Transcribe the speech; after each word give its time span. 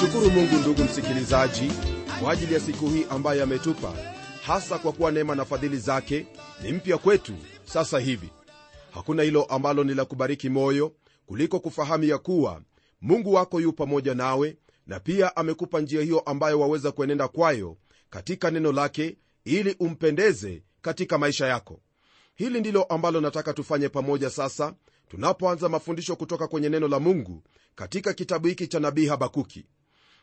Namshukuru 0.00 0.30
mungu 0.30 0.56
ndugu 0.56 0.84
msikilizaji 0.84 1.72
kwa 2.22 2.32
ajili 2.32 2.54
ya 2.54 2.60
siku 2.60 2.88
hii 2.88 3.06
ambayo 3.10 3.42
ametupa 3.42 3.94
hasa 4.46 4.78
kwa 4.78 4.92
kuwa 4.92 5.10
neema 5.10 5.34
na 5.34 5.44
fadhili 5.44 5.76
zake 5.78 6.26
ni 6.62 6.72
mpya 6.72 6.98
kwetu 6.98 7.32
sasa 7.64 7.98
hivi. 7.98 8.30
Hakuna 8.94 9.22
hilo 9.22 9.44
ambalo 9.44 9.84
ni 9.84 9.94
la 9.94 10.04
kubariki 10.04 10.48
moyo 10.48 10.92
kuliko 11.26 11.60
kufahamu 11.60 12.04
ya 12.04 12.18
kuwa 12.18 12.62
mungu 13.00 13.32
wako 13.34 13.60
yu 13.60 13.72
pamoja 13.72 14.14
nawe 14.14 14.56
na 14.86 15.00
pia 15.00 15.36
amekupa 15.36 15.80
njia 15.80 16.02
hiyo 16.02 16.20
ambayo 16.20 16.60
waweza 16.60 16.92
kuenenda 16.92 17.28
kwayo 17.28 17.76
katika 18.10 18.50
neno 18.50 18.72
lake 18.72 19.16
ili 19.44 19.76
umpendeze 19.80 20.62
katika 20.82 21.18
maisha 21.18 21.46
yako. 21.46 21.80
Hili 22.34 22.60
ndilo 22.60 22.82
ambalo 22.82 23.20
nataka 23.20 23.52
tufanye 23.54 23.88
pamoja 23.88 24.30
sasa 24.30 24.74
tunapoanza 25.08 25.68
mafundisho 25.68 26.16
kutoka 26.16 26.48
kwenye 26.48 26.68
neno 26.68 26.88
la 26.88 26.98
mungu 27.00 27.42
katika 27.74 28.12
kitabu 28.12 28.46
hiki 28.48 28.66
cha 28.66 28.80
nabii 28.80 29.06
habakuki 29.06 29.66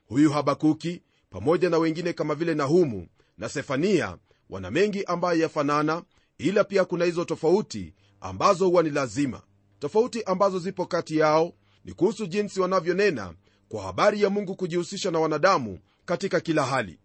huyu 0.07 0.31
habakuki 0.31 1.01
pamoja 1.29 1.69
na 1.69 1.77
wengine 1.77 2.13
kama 2.13 2.35
vile 2.35 2.53
nahumu 2.55 3.07
na 3.37 3.49
sefania 3.49 4.17
wana 4.49 4.71
mengi 4.71 5.03
ambayo 5.03 5.39
yafanana 5.41 6.03
ila 6.37 6.63
pia 6.63 6.85
kuna 6.85 7.05
hizo 7.05 7.25
tofauti 7.25 7.93
ambazo 8.21 8.67
huwa 8.67 8.83
ni 8.83 8.89
lazima. 8.89 9.41
Tofauti 9.79 10.23
ambazo 10.23 10.59
zipo 10.59 10.85
kati 10.85 11.17
yao 11.17 11.53
ni 11.85 11.93
kuhusu 11.93 12.25
jinsi 12.27 12.59
wanavyonena 12.61 13.33
kwa 13.69 13.83
habari 13.83 14.21
ya 14.21 14.29
mungu 14.29 14.55
kujihusisha 14.55 15.11
na 15.11 15.19
wanadamu 15.19 15.79
katika 16.05 16.39
kila 16.39 16.63
hali. 16.65 16.99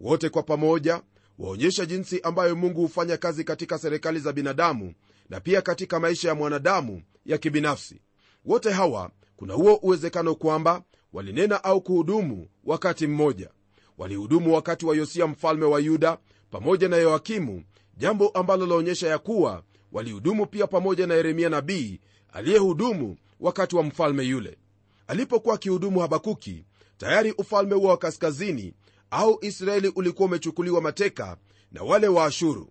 Wote 0.00 0.28
kwa 0.28 0.42
pamoja 0.42 1.02
waonyesha 1.38 1.86
jinsi 1.86 2.20
ambayo 2.20 2.56
mungu 2.56 2.80
hufanya 2.80 3.16
kazi 3.16 3.44
katika 3.44 3.78
serikali 3.78 4.18
za 4.20 4.32
binadamu 4.32 4.94
na 5.28 5.40
pia 5.40 5.62
katika 5.62 6.00
maisha 6.00 6.28
ya 6.28 6.34
mwanadamu 6.34 7.02
ya 7.26 7.38
kibinafsi. 7.38 8.00
Wote 8.44 8.70
hawa 8.70 9.10
kuna 9.36 9.54
huo 9.54 9.74
uwezekano 9.74 10.34
kwamba 10.34 10.82
walinena 11.14 11.64
au 11.64 11.80
kuhudumu 11.80 12.48
wakati 12.64 13.06
mmoja. 13.06 13.50
Walihudumu 13.98 14.54
wakati 14.54 14.86
wa 14.86 14.96
yosia 14.96 15.26
mfalme 15.26 15.64
wa 15.64 15.80
yuda 15.80 16.18
pamoja 16.50 16.88
na 16.88 16.96
yoakimu 16.96 17.64
jambo 17.96 18.28
ambalo 18.28 18.66
laonyesha 18.66 19.08
ya 19.08 19.18
kuwa 19.18 19.62
walihudumu 19.92 20.46
pia 20.46 20.66
pamoja 20.66 21.06
na 21.06 21.14
yeremia 21.14 21.48
nabii 21.48 22.00
aliyehudumu 22.32 23.16
wakati 23.40 23.76
wa 23.76 23.82
mfalme 23.82 24.24
yule. 24.24 24.58
Alipokuwa 25.06 25.54
akihudumu 25.54 26.00
habakuki 26.00 26.64
tayari 26.98 27.32
ufalme 27.38 27.74
huo 27.74 27.88
wa 27.88 27.96
kaskazini 27.96 28.74
au 29.10 29.38
israeli 29.42 29.88
ulikuwa 29.88 30.28
umechukuliwa 30.28 30.80
mateka 30.80 31.36
na 31.72 31.82
wale 31.82 32.08
wa 32.08 32.24
ashuru. 32.24 32.70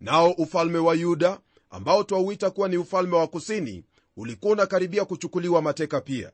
Nao 0.00 0.30
ufalme 0.30 0.78
wa 0.78 0.94
yuda 0.94 1.40
ambao 1.70 2.04
twauita 2.04 2.50
kuwa 2.50 2.68
ni 2.68 2.76
ufalme 2.76 3.16
wa 3.16 3.26
kusini 3.26 3.84
ulikuwa 4.16 4.52
unakaribia 4.52 5.04
kuchukuliwa 5.04 5.62
mateka 5.62 6.00
pia 6.00 6.32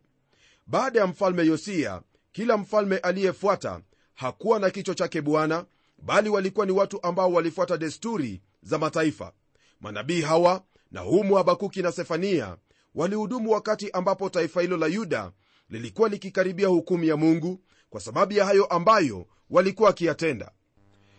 baada 0.67 1.01
ya 1.01 1.07
mfalme 1.07 1.47
yosia 1.47 2.03
kila 2.33 2.57
mfalme 2.57 2.99
aliyefuata 2.99 3.81
hakuwa 4.15 4.59
na 4.59 4.71
kichwa 4.71 4.95
chake 4.95 5.21
bwana 5.21 5.65
bali 5.99 6.29
walikuwa 6.29 6.67
ni 6.67 6.73
watu 6.73 7.03
ambao 7.03 7.33
walifuata 7.33 7.77
desturi 7.77 8.43
za 8.63 8.79
mataifa. 8.79 9.33
Manabii 9.81 10.21
hawa 10.23 10.63
nahumu 10.91 11.35
habakuki 11.35 11.83
na 11.83 11.93
sefania 11.93 12.57
walihudumu 12.95 13.51
wakati 13.51 13.91
ambapo 13.91 14.29
taifa 14.31 14.63
hilo 14.63 14.77
la 14.77 14.87
yuda 14.87 15.33
lilikuwa 15.71 16.09
likikaribia 16.09 16.69
hukumu 16.69 17.05
ya 17.05 17.17
mungu 17.17 17.61
kwa 17.91 18.01
sababu 18.01 18.33
ya 18.33 18.45
hayo 18.45 18.65
ambayo 18.65 19.27
walikuwa 19.51 19.87
wakiyatenda. 19.89 20.51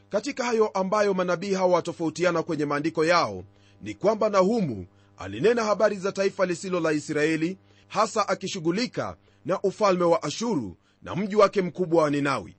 Katika 0.09 0.45
hayo 0.45 0.67
ambayo 0.67 1.13
manabii 1.13 1.53
hawa 1.53 1.73
watofautiana 1.75 2.43
kwenye 2.43 2.65
maandiko 2.65 3.05
yao 3.05 3.43
ni 3.81 3.93
kwamba 3.93 4.29
nahumu 4.29 4.85
alinena 5.17 5.63
habari 5.63 5.95
za 5.97 6.11
taifa 6.11 6.45
lisilo 6.45 6.79
la 6.79 6.91
israeli 6.91 7.57
hasa 7.87 8.27
akishughulika 8.27 9.17
na 9.45 9.61
ufalme 9.61 10.03
wa 10.03 10.23
ashuru 10.23 10.77
na 11.01 11.15
mji 11.15 11.35
wake 11.35 11.61
mkubwa 11.61 12.03
wa 12.03 12.09
ninawi. 12.09 12.55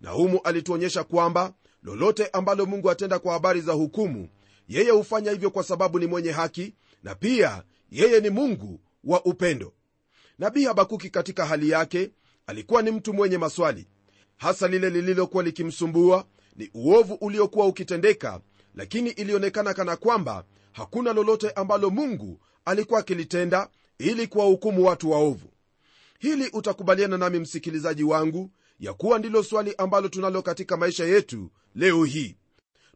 Nahumu 0.00 0.40
alituonyesha 0.44 1.04
kwamba 1.04 1.52
lolote 1.82 2.26
ambalo 2.26 2.66
mungu 2.66 2.90
atenda 2.90 3.18
kwa 3.18 3.32
habari 3.32 3.60
za 3.60 3.72
hukumu 3.72 4.28
yeye 4.68 4.90
hufanya 4.90 5.30
hivyo 5.30 5.50
kwa 5.50 5.62
sababu 5.64 5.98
ni 5.98 6.06
mwenye 6.06 6.30
haki 6.30 6.74
na 7.02 7.14
pia 7.14 7.62
yeye 7.90 8.20
ni 8.20 8.30
mungu 8.30 8.80
wa 9.04 9.24
upendo. 9.24 9.72
Nabii 10.38 10.64
habakuki 10.64 11.10
katika 11.10 11.46
hali 11.46 11.70
yake 11.70 12.10
alikuwa 12.46 12.82
ni 12.82 12.90
mtu 12.90 13.12
mwenye 13.14 13.38
maswali. 13.38 13.86
Hasa 14.36 14.68
lile 14.68 14.90
lililokuwa 14.90 15.42
likimsumbua 15.42 16.24
ni 16.56 16.70
uovu 16.74 17.14
uliokuwa 17.14 17.66
ukitendeka 17.66 18.40
lakini 18.74 19.10
ilionekana 19.10 19.74
kana 19.74 19.96
kwamba 19.96 20.44
hakuna 20.72 21.12
lolote 21.12 21.50
ambalo 21.50 21.90
mungu 21.90 22.40
alikuwa 22.64 23.00
akilitenda 23.00 23.68
ili 23.98 24.26
kuwahukumu 24.26 24.84
watu 24.84 25.10
waovu 25.10 25.50
hili 26.20 26.48
utakubaliana 26.52 27.18
nami 27.18 27.38
msikilizaji 27.38 28.04
wangu 28.04 28.50
ya 28.80 28.94
kuwa 28.94 29.18
ndilo 29.18 29.42
swali 29.42 29.74
ambalo 29.78 30.08
tunalo 30.08 30.42
katika 30.42 30.76
maisha 30.76 31.04
yetu 31.04 31.50
leo 31.74 32.04
hii. 32.04 32.36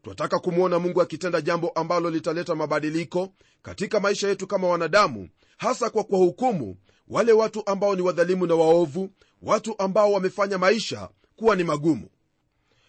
Twataka 0.03 0.39
kumwona 0.39 0.79
mungu 0.79 1.03
akitenda 1.03 1.41
jambo 1.41 1.69
ambalo 1.69 2.11
litaleta 2.11 2.55
mabadiliko 2.55 3.29
katika 3.63 4.01
maisha 4.01 4.29
yetu 4.29 4.47
kama 4.47 4.69
wanadamu 4.69 5.29
hasa 5.57 5.91
kwa 5.91 6.05
kuwahukumu 6.05 6.77
wale 7.09 7.33
watu 7.33 7.63
ambao 7.67 7.97
ni 7.97 8.03
wadhalimu 8.03 8.47
na 8.47 8.55
waovu 8.55 9.11
watu 9.43 9.75
ambao 9.79 10.13
wamefanya 10.13 10.59
maisha 10.59 11.09
kuwa 11.37 11.57
ni 11.57 11.65
magumu. 11.65 12.09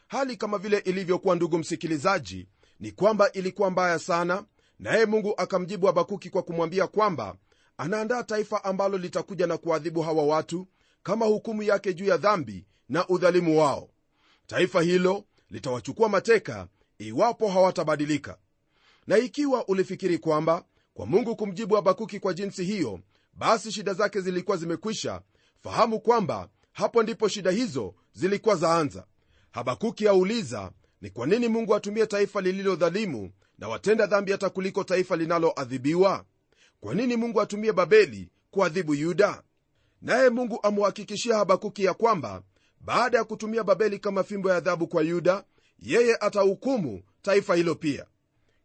Hali 0.08 0.38
kama 0.38 0.58
vile 0.58 0.78
ilivyokuwa 0.78 1.36
ndugu 1.36 1.58
msikilizaji 1.58 2.48
ni 2.80 2.92
kwamba 2.92 3.32
ilikuwa 3.32 3.70
mbaya 3.72 4.00
sana 4.00 4.44
naye 4.80 5.06
mungu 5.06 5.34
akamjibu 5.38 5.86
habakuki 5.86 6.30
kwa 6.30 6.44
kumwambia 6.44 6.88
kwamba 6.88 7.36
anaandaa 7.78 8.24
taifa 8.24 8.64
ambalo 8.64 8.98
litakuja 8.98 9.48
na 9.48 9.58
kuadhibu 9.58 10.02
hawa 10.02 10.24
watu 10.26 10.68
kama 11.04 11.26
hukumu 11.26 11.64
yake 11.64 11.94
juu 11.94 12.06
ya 12.06 12.18
dhambi 12.18 12.66
na 12.90 13.08
udhalimu 13.08 13.60
wao. 13.60 13.90
Taifa 14.48 14.82
hilo 14.82 15.24
litawachukua 15.50 16.10
mateka 16.10 16.68
iwapo 17.00 17.48
hawatabadilika. 17.50 18.38
Na 19.08 19.18
ikiwa 19.18 19.68
ulifikiri 19.68 20.18
kwamba 20.18 20.66
kwa 20.94 21.06
mungu 21.06 21.36
kumjibu 21.36 21.76
habakuki 21.76 22.20
kwa 22.20 22.34
jinsi 22.34 22.64
hiyo 22.64 23.00
basi 23.34 23.72
shida 23.72 23.94
zake 23.94 24.22
zilikuwa 24.22 24.58
zimekwisha 24.58 25.22
fahamu 25.64 26.00
kwamba 26.00 26.50
hapo 26.72 27.04
ndipo 27.04 27.28
shida 27.28 27.52
hizo 27.52 27.96
zilikuwa 28.14 28.56
zaanza. 28.56 29.06
Habakuki 29.52 30.08
auliza 30.08 30.72
ni 31.02 31.10
kwa 31.10 31.28
nini 31.28 31.48
mungu 31.48 31.76
atumie 31.76 32.06
taifa 32.08 32.42
lililodhalimu 32.42 33.32
na 33.58 33.68
watenda 33.68 34.06
dhambi 34.06 34.32
hata 34.32 34.50
kuliko 34.50 34.84
taifa 34.84 35.16
linaloadhibiwa 35.16 36.26
kwa 36.86 36.96
nini 36.96 37.16
mungu 37.16 37.42
atumie 37.42 37.74
babeli 37.74 38.30
kuadhibu 38.52 38.96
yuda? 38.96 39.44
Naye 40.02 40.30
mungu 40.30 40.60
amuhakikishia 40.64 41.36
habakuki 41.38 41.84
ya 41.84 41.94
kwamba 41.94 42.44
baada 42.82 43.18
ya 43.18 43.24
kutumia 43.24 43.64
babeli 43.64 44.00
kama 44.00 44.24
fimbo 44.24 44.50
ya 44.50 44.56
adhabu 44.56 44.88
kwa 44.88 45.02
yuda 45.04 45.44
yeye 45.80 46.16
atahukumu 46.16 47.04
taifa 47.22 47.56
hilo 47.56 47.76
pia. 47.76 48.06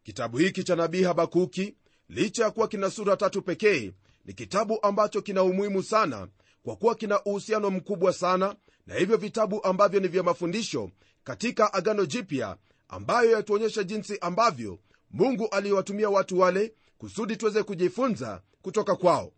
Kitabu 0.03 0.37
hiki 0.37 0.63
cha 0.63 0.75
nabii 0.75 1.03
habakuki 1.03 1.75
licha 2.09 2.43
ya 2.43 2.51
kuwa 2.51 2.67
kina 2.67 2.89
sura 2.89 3.17
tatu 3.17 3.41
pekee 3.41 3.93
ni 4.25 4.33
kitabu 4.33 4.79
ambacho 4.81 5.21
kina 5.21 5.43
umuhimu 5.43 5.83
sana 5.83 6.27
kwa 6.63 6.75
kuwa 6.75 6.95
kina 6.95 7.23
uhusiano 7.23 7.69
mkubwa 7.69 8.13
sana 8.13 8.55
na 8.87 8.95
hivyo 8.95 9.17
vitabu 9.17 9.63
ambavyo 9.63 9.99
ni 9.99 10.07
vya 10.07 10.23
mafundisho 10.23 10.91
katika 11.23 11.73
agano 11.73 12.05
jipya 12.05 12.57
ambayo 12.89 13.31
yatuonyesha 13.31 13.83
jinsi 13.83 14.17
ambavyo 14.19 14.79
mungu 15.11 15.47
aliwatumia 15.47 16.09
watu 16.09 16.39
wale 16.39 16.73
kusudi 17.01 17.37
tuweze 17.37 17.63
kujifunza 17.63 18.41
kutoka 18.61 18.95
kwao. 18.95 19.31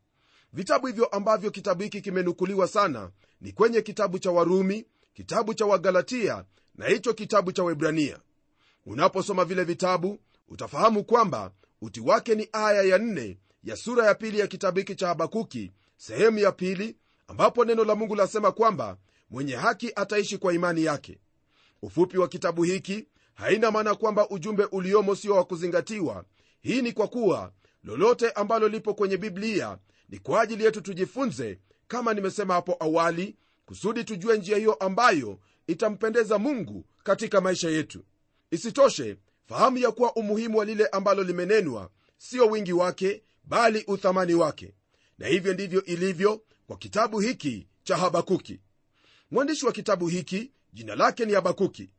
Vitabu 0.54 0.88
hivyo 0.88 1.06
ambavyo 1.06 1.52
kitabu 1.52 1.84
hiki 1.84 2.02
kimenukuliwa 2.02 2.68
sana 2.68 3.12
ni 3.42 3.52
kwenye 3.52 3.82
kitabu 3.82 4.20
cha 4.20 4.32
warumi 4.32 4.86
kitabu 5.14 5.54
cha 5.54 5.66
wagalatia 5.66 6.46
na 6.76 6.86
hicho 6.88 7.14
kitabu 7.14 7.52
cha 7.52 7.64
webrania 7.64 8.20
unaposoma 8.86 9.46
vile 9.46 9.64
vitabu 9.64 10.20
utafahamu 10.48 11.04
kwamba 11.04 11.52
uti 11.82 12.00
wake 12.00 12.36
ni 12.36 12.50
aya 12.52 12.84
ya 12.84 12.98
nne 12.98 13.38
ya 13.64 13.76
sura 13.76 14.06
ya 14.06 14.16
pili 14.16 14.40
ya 14.40 14.48
kitabu 14.48 14.80
hiki 14.80 14.96
cha 14.96 15.08
habakuki 15.08 15.72
sehemu 15.98 16.40
ya 16.40 16.52
pili 16.52 16.98
ambapo 17.28 17.66
neno 17.66 17.84
la 17.84 17.96
mungu 17.96 18.16
lasema 18.16 18.52
kwamba 18.52 18.98
mwenye 19.30 19.56
haki 19.56 19.92
ataishi 19.96 20.38
kwa 20.38 20.54
imani 20.54 20.84
yake. 20.84 21.20
Ufupi 21.82 22.18
wa 22.18 22.28
kitabu 22.28 22.64
hiki 22.64 23.08
haina 23.34 23.72
maana 23.72 23.96
kwamba 23.96 24.30
ujumbe 24.30 24.64
uliomo 24.66 25.16
sio 25.16 25.36
wa 25.36 25.44
kuzingatiwa 25.46 26.26
hii 26.64 26.82
ni 26.82 26.92
kwa 26.92 27.08
kuwa 27.08 27.54
lolote 27.84 28.32
ambalo 28.32 28.68
lipo 28.68 28.94
kwenye 28.94 29.18
biblia 29.18 29.78
ni 30.10 30.20
kwa 30.20 30.42
ajili 30.42 30.64
yetu 30.64 30.82
tujifunze 30.82 31.60
kama 31.88 32.14
nimesema 32.14 32.54
hapo 32.54 32.78
awali 32.80 33.36
kusudi 33.66 34.04
tujue 34.04 34.38
njia 34.38 34.58
hiyo 34.58 34.74
ambayo 34.74 35.40
itampendeza 35.68 36.38
mungu 36.40 36.86
katika 37.04 37.42
maisha 37.42 37.70
yetu. 37.70 38.06
Isitoshe 38.52 39.18
fahamu 39.46 39.78
ya 39.78 39.92
kuwa 39.92 40.16
umuhimu 40.16 40.58
wa 40.58 40.66
lile 40.66 40.88
ambalo 40.88 41.24
limenenwa 41.24 41.90
sio 42.18 42.46
wingi 42.48 42.74
wake 42.74 43.24
bali 43.44 43.84
uthamani 43.88 44.34
wake. 44.34 44.74
Na 45.18 45.28
hivyo 45.28 45.54
ndivyo 45.54 45.86
ilivyo 45.86 46.42
kwa 46.68 46.78
kitabu 46.78 47.20
hiki 47.20 47.68
cha 47.84 47.98
habakuki. 47.98 48.60
Mwandishi 49.32 49.66
wa 49.66 49.72
kitabu 49.72 50.08
hiki 50.08 50.52
jina 50.74 50.96
lake 50.96 51.26
ni 51.26 51.34
habakuki. 51.34 51.90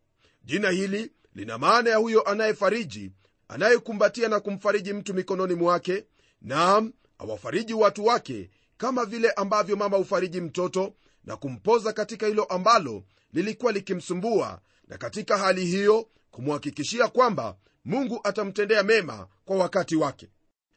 Jina 0.44 0.70
hili 0.70 1.12
lina 1.34 1.58
maana 1.58 1.90
ya 1.90 1.96
huyo 1.96 2.22
anayefariji 2.22 3.12
anayekumbatia 3.54 4.28
na 4.28 4.40
kumfariji 4.40 4.92
mtu 4.92 5.14
mikononi 5.14 5.54
mwake 5.54 6.04
naam 6.42 6.92
awafariji 7.18 7.74
watu 7.74 8.06
wake 8.06 8.50
kama 8.76 9.04
vile 9.04 9.30
ambavyo 9.30 9.76
mama 9.76 9.96
hufariji 9.96 10.40
mtoto 10.40 10.94
na 11.24 11.36
kumpoza 11.36 11.92
katika 11.92 12.26
hilo 12.26 12.44
ambalo 12.44 13.04
lilikuwa 13.32 13.72
likimsumbua. 13.72 14.60
Na 14.88 14.98
katika 14.98 15.38
hali 15.38 15.66
hiyo 15.66 16.08
kumhakikishia 16.30 17.08
kwamba 17.08 17.56
mungu 17.84 18.20
atamtendea 18.24 18.82
mema 18.82 19.28
kwa 19.44 19.56
wakati 19.56 19.96
wake. 19.96 20.28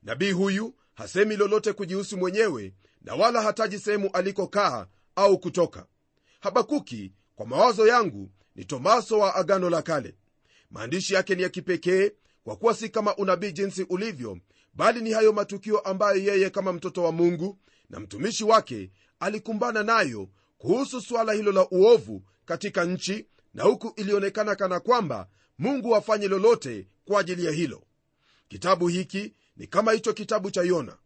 Nabii 0.04 0.32
huyu 0.32 0.74
hasemi 0.94 1.36
lolote 1.36 1.74
kujihusu 1.74 2.18
mwenyewe 2.18 2.74
na 3.02 3.16
wala 3.16 3.42
hataji 3.42 3.80
sehemu 3.80 4.10
alikokaa 4.14 4.88
au 5.16 5.40
kutoka. 5.40 5.86
Habakuki 6.40 7.14
kwa 7.36 7.46
mawazo 7.46 7.88
yangu 7.88 8.32
ni 8.56 8.66
tomaso 8.66 9.20
wa 9.20 9.36
agano 9.36 9.70
la 9.70 9.82
kale. 9.82 10.16
Maandishi 10.72 11.14
yake 11.14 11.36
ni 11.36 11.42
ya 11.44 11.50
kipekee 11.50 12.12
kwa 12.48 12.56
kuwa 12.56 12.74
si 12.74 12.90
kama 12.90 13.16
unabii 13.16 13.52
jinsi 13.52 13.84
ulivyo 13.84 14.38
bali 14.74 15.02
ni 15.02 15.12
hayo 15.12 15.34
matukio 15.34 15.80
ambayo 15.80 16.24
yeye 16.24 16.50
kama 16.50 16.74
mtoto 16.74 17.04
wa 17.04 17.12
mungu 17.12 17.58
na 17.90 18.00
mtumishi 18.00 18.44
wake 18.44 18.92
alikumbana 19.20 19.84
nayo 19.84 20.30
kuhusu 20.58 21.02
suala 21.02 21.34
hilo 21.34 21.52
la 21.52 21.70
uovu 21.70 22.24
katika 22.46 22.86
nchi 22.86 23.26
na 23.54 23.64
huku 23.64 23.94
ilionekana 23.96 24.56
kana 24.56 24.80
kwamba 24.80 25.28
mungu 25.58 25.96
afanye 25.96 26.28
lolote 26.28 26.88
kwa 27.06 27.20
ajili 27.20 27.46
ya 27.46 27.52
hilo. 27.52 27.84
Kitabu 28.48 28.88
hiki 28.88 29.34
ni 29.58 29.68
kama 29.68 29.92
hicho 29.92 30.14
kitabu 30.14 30.52
cha 30.52 30.62
yona. 30.62 30.98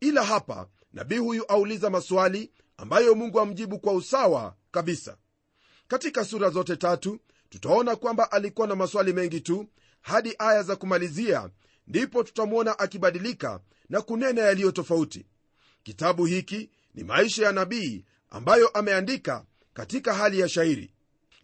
Ila 0.00 0.24
hapa 0.24 0.68
nabii 0.92 1.18
huyu 1.18 1.44
auliza 1.44 1.90
maswali 1.90 2.52
ambayo 2.76 3.14
mungu 3.14 3.40
amjibu 3.40 3.78
kwa 3.78 3.92
usawa 3.92 4.56
kabisa. 4.70 5.16
Katika 5.88 6.24
sura 6.24 6.50
zote 6.50 6.76
tatu 6.76 7.18
tutaona 7.48 7.96
kwamba 7.96 8.32
alikuwa 8.32 8.66
na 8.66 8.76
maswali 8.76 9.12
mengi 9.12 9.40
tu 9.40 9.66
hadi 10.04 10.34
aya 10.38 10.62
za 10.62 10.76
kumalizia 10.76 11.50
ndipo 11.86 12.22
tutamwona 12.22 12.78
akibadilika 12.78 13.60
na 13.88 14.00
kunena 14.00 14.42
yaliyo 14.42 14.70
tofauti. 14.72 15.26
Kitabu 15.82 16.24
hiki 16.24 16.70
ni 16.94 17.04
maisha 17.04 17.44
ya 17.44 17.52
nabii 17.52 18.04
ambayo 18.30 18.68
ameandika 18.68 19.44
katika 19.74 20.14
hali 20.14 20.40
ya 20.40 20.48
shairi. 20.48 20.94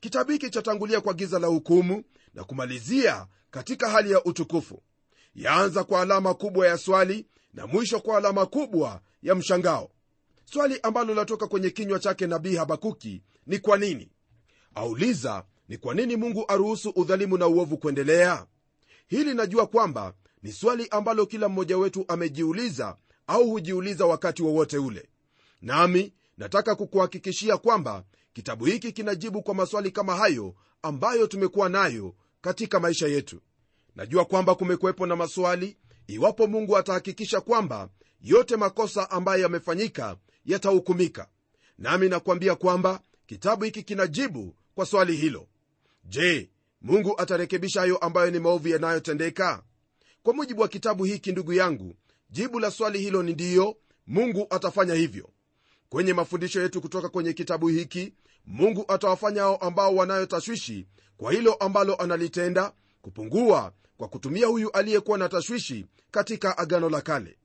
Kitabu 0.00 0.32
hiki 0.32 0.50
chatangulia 0.50 1.00
kwa 1.00 1.14
giza 1.14 1.38
la 1.38 1.46
hukumu 1.46 2.04
na 2.34 2.44
kumalizia 2.44 3.26
katika 3.50 3.88
hali 3.90 4.10
ya 4.10 4.24
utukufu. 4.24 4.82
Yaanza 5.34 5.84
kwa 5.84 6.02
alama 6.02 6.34
kubwa 6.34 6.66
ya 6.68 6.78
swali 6.78 7.26
na 7.54 7.66
mwisho 7.66 8.00
kwa 8.00 8.16
alama 8.18 8.46
kubwa 8.46 9.00
ya 9.22 9.34
mshangao. 9.34 9.90
Swali 10.44 10.80
ambalo 10.82 11.14
latoka 11.14 11.46
kwenye 11.46 11.70
kinywa 11.70 11.98
chake 11.98 12.26
nabii 12.26 12.56
habakuki 12.56 13.22
ni 13.46 13.58
kwa 13.58 13.76
nini? 13.78 14.10
Auliza 14.74 15.44
ni 15.70 15.78
kwa 15.78 15.94
nini 15.94 16.16
mungu 16.16 16.44
aruhusu 16.48 16.90
udhalimu 16.90 17.38
na 17.38 17.46
uovu 17.46 17.78
kuendelea? 17.78 18.46
Hili 19.06 19.34
najua 19.34 19.66
kwamba 19.66 20.14
ni 20.42 20.52
swali 20.52 20.88
ambalo 20.90 21.26
kila 21.26 21.48
mmoja 21.48 21.78
wetu 21.78 22.04
amejiuliza 22.08 22.96
au 23.26 23.50
hujiuliza 23.50 24.06
wakati 24.06 24.42
wowote 24.42 24.78
wa 24.78 24.86
ule. 24.86 25.08
Nami 25.62 26.12
nataka 26.38 26.74
kukuhakikishia 26.74 27.56
kwamba 27.56 28.04
kitabu 28.32 28.64
hiki 28.64 28.92
kinajibu 28.92 29.42
kwa 29.42 29.54
maswali 29.54 29.90
kama 29.90 30.16
hayo 30.16 30.54
ambayo 30.82 31.26
tumekuwa 31.26 31.68
nayo 31.68 32.14
katika 32.40 32.80
maisha 32.80 33.06
yetu. 33.08 33.40
Najua 33.96 34.24
kwamba 34.24 34.54
kumekuwepo 34.54 35.06
na 35.06 35.16
maswali 35.16 35.76
iwapo 36.06 36.46
mungu 36.46 36.76
atahakikisha 36.76 37.40
kwamba 37.40 37.88
yote 38.20 38.56
makosa 38.56 39.10
ambayo 39.10 39.42
yamefanyika 39.42 40.16
yatahukumika. 40.44 41.28
Nami 41.78 42.08
nakwambia 42.08 42.54
kwamba 42.54 43.00
kitabu 43.26 43.64
hiki 43.64 43.82
kinajibu 43.82 44.54
kwa 44.74 44.86
swali 44.86 45.16
hilo 45.16 45.46
je 46.04 46.50
mungu 46.82 47.14
atarekebisha 47.20 47.80
hayo 47.80 47.96
ambayo 47.96 48.30
ni 48.30 48.38
maovu 48.38 48.68
yanayotendeka? 48.68 49.62
Kwa 50.22 50.34
mujibu 50.34 50.60
wa 50.62 50.68
kitabu 50.68 51.04
hiki 51.04 51.32
ndugu 51.32 51.52
yangu 51.52 51.94
jibu 52.30 52.58
la 52.60 52.70
swali 52.70 52.98
hilo 52.98 53.22
ni 53.22 53.32
ndiyo 53.32 53.76
mungu 54.06 54.46
atafanya 54.50 54.94
hivyo. 54.94 55.30
Kwenye 55.88 56.12
mafundisho 56.12 56.60
yetu 56.62 56.80
kutoka 56.80 57.08
kwenye 57.08 57.32
kitabu 57.32 57.68
hiki 57.68 58.14
mungu 58.46 58.84
atawafanya 58.88 59.40
hao 59.42 59.56
ambao 59.56 59.94
wanayotashwishi 59.94 60.86
kwa 61.16 61.32
hilo 61.32 61.54
ambalo 61.54 61.94
analitenda 61.94 62.72
kupungua 63.02 63.72
kwa 63.96 64.08
kutumia 64.08 64.46
huyu 64.46 64.70
aliyekuwa 64.70 65.18
na 65.18 65.28
tashwishi 65.28 65.86
katika 66.10 66.58
agano 66.58 66.88
la 66.90 67.00
kale. 67.00 67.36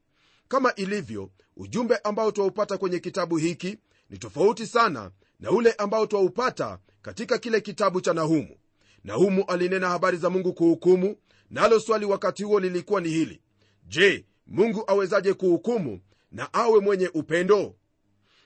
Kama 0.48 0.76
ilivyo 0.76 1.30
ujumbe 1.58 1.98
ambao 1.98 2.32
twaupata 2.32 2.78
kwenye 2.78 3.00
kitabu 3.00 3.38
hiki 3.38 3.78
ni 4.10 4.18
tofauti 4.18 4.68
sana 4.68 5.12
na 5.40 5.52
ule 5.52 5.72
ambao 5.72 6.06
twaupata 6.08 6.80
katika 7.06 7.38
kile 7.38 7.62
kitabu 7.62 8.02
cha 8.02 8.14
nahumu. 8.14 8.58
Nahumu 9.04 9.44
alinena 9.48 9.90
habari 9.90 10.18
za 10.18 10.30
mungu 10.30 10.54
kuhukumu 10.54 11.16
nalo 11.50 11.80
swali 11.80 12.06
wakati 12.06 12.44
huo 12.44 12.60
lilikuwa 12.60 13.02
ni 13.02 13.10
hili. 13.10 13.42
Je 13.88 14.26
mungu 14.48 14.84
awezaje 14.88 15.34
kuhukumu 15.34 16.00
na 16.32 16.54
awe 16.54 16.80
mwenye 16.80 17.08
upendo? 17.14 17.76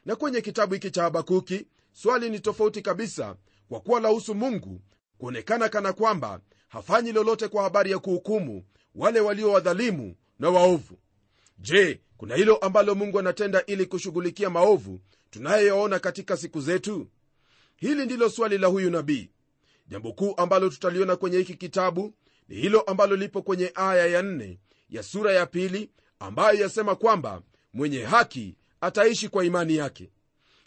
Na 0.06 0.16
kwenye 0.16 0.42
kitabu 0.42 0.74
hiki 0.74 0.92
cha 0.92 1.04
habakuki 1.04 1.66
swali 1.94 2.30
ni 2.30 2.40
tofauti 2.40 2.82
kabisa 2.82 3.36
kwa 3.70 3.80
kuwa 3.80 4.00
lahusu 4.00 4.36
mungu 4.36 4.82
kuonekana 5.18 5.70
kana 5.70 5.94
kwamba 5.94 6.42
hafanyi 6.68 7.12
lolote 7.12 7.48
kwa 7.48 7.64
habari 7.64 7.92
ya 7.92 8.00
kuhukumu 8.00 8.64
wale 8.96 9.20
walio 9.20 9.52
wadhalimu 9.52 10.16
na 10.40 10.50
waovu. 10.50 10.98
Je 11.60 12.02
kuna 12.18 12.36
hilo 12.36 12.56
ambalo 12.56 12.96
mungu 12.96 13.20
anatenda 13.20 13.66
ili 13.66 13.86
kushughulikia 13.86 14.50
maovu 14.50 15.00
tunayoyaona 15.30 16.00
katika 16.00 16.38
siku 16.38 16.62
zetu 16.62 17.08
hili 17.80 18.06
ndilo 18.06 18.30
swali 18.30 18.58
la 18.58 18.68
huyu 18.68 18.90
nabii. 18.92 19.30
Jambo 19.88 20.12
kuu 20.14 20.34
ambalo 20.38 20.70
tutaliona 20.70 21.16
kwenye 21.16 21.38
hiki 21.38 21.54
kitabu 21.54 22.14
ni 22.48 22.56
hilo 22.56 22.82
ambalo 22.82 23.16
lipo 23.16 23.42
kwenye 23.42 23.72
aya 23.76 24.06
ya 24.08 24.22
nne 24.22 24.60
ya 24.90 25.04
sura 25.04 25.34
ya 25.34 25.46
pili 25.46 25.90
ambayo 26.20 26.60
yasema 26.62 26.96
kwamba 26.96 27.42
mwenye 27.74 28.04
haki 28.04 28.56
ataishi 28.82 29.30
kwa 29.30 29.46
imani 29.46 29.76
yake. 29.76 30.10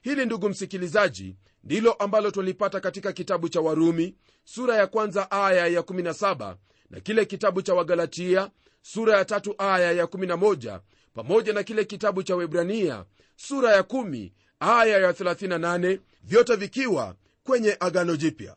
Hili 0.02 0.26
ndugu 0.26 0.48
msikilizaji 0.48 1.36
ndilo 1.64 1.92
ambalo 1.92 2.30
twalipata 2.30 2.80
katika 2.80 3.12
kitabu 3.12 3.48
cha 3.48 3.60
warumi 3.60 4.14
sura 4.44 4.76
ya 4.76 4.86
kwanza 4.86 5.30
aya 5.30 5.66
ya 5.66 5.80
17 5.80 6.56
na 6.90 7.00
kile 7.00 7.24
kitabu 7.24 7.62
cha 7.62 7.74
wagalatia 7.74 8.50
sura 8.82 9.18
ya 9.18 9.24
tatu 9.24 9.54
aya 9.58 9.92
ya 9.92 10.04
11 10.04 10.80
pamoja 11.14 11.52
na 11.52 11.62
kile 11.62 11.84
kitabu 11.84 12.22
cha 12.22 12.36
webrania 12.36 13.04
sura 13.36 13.70
ya 13.72 13.80
1 13.82 14.30
aya 14.62 14.98
ya 14.98 15.12
38 15.12 15.98
vyote 16.24 16.56
vikiwa 16.56 17.14
kwenye 17.44 17.76
agano 17.80 18.16
jipya. 18.16 18.56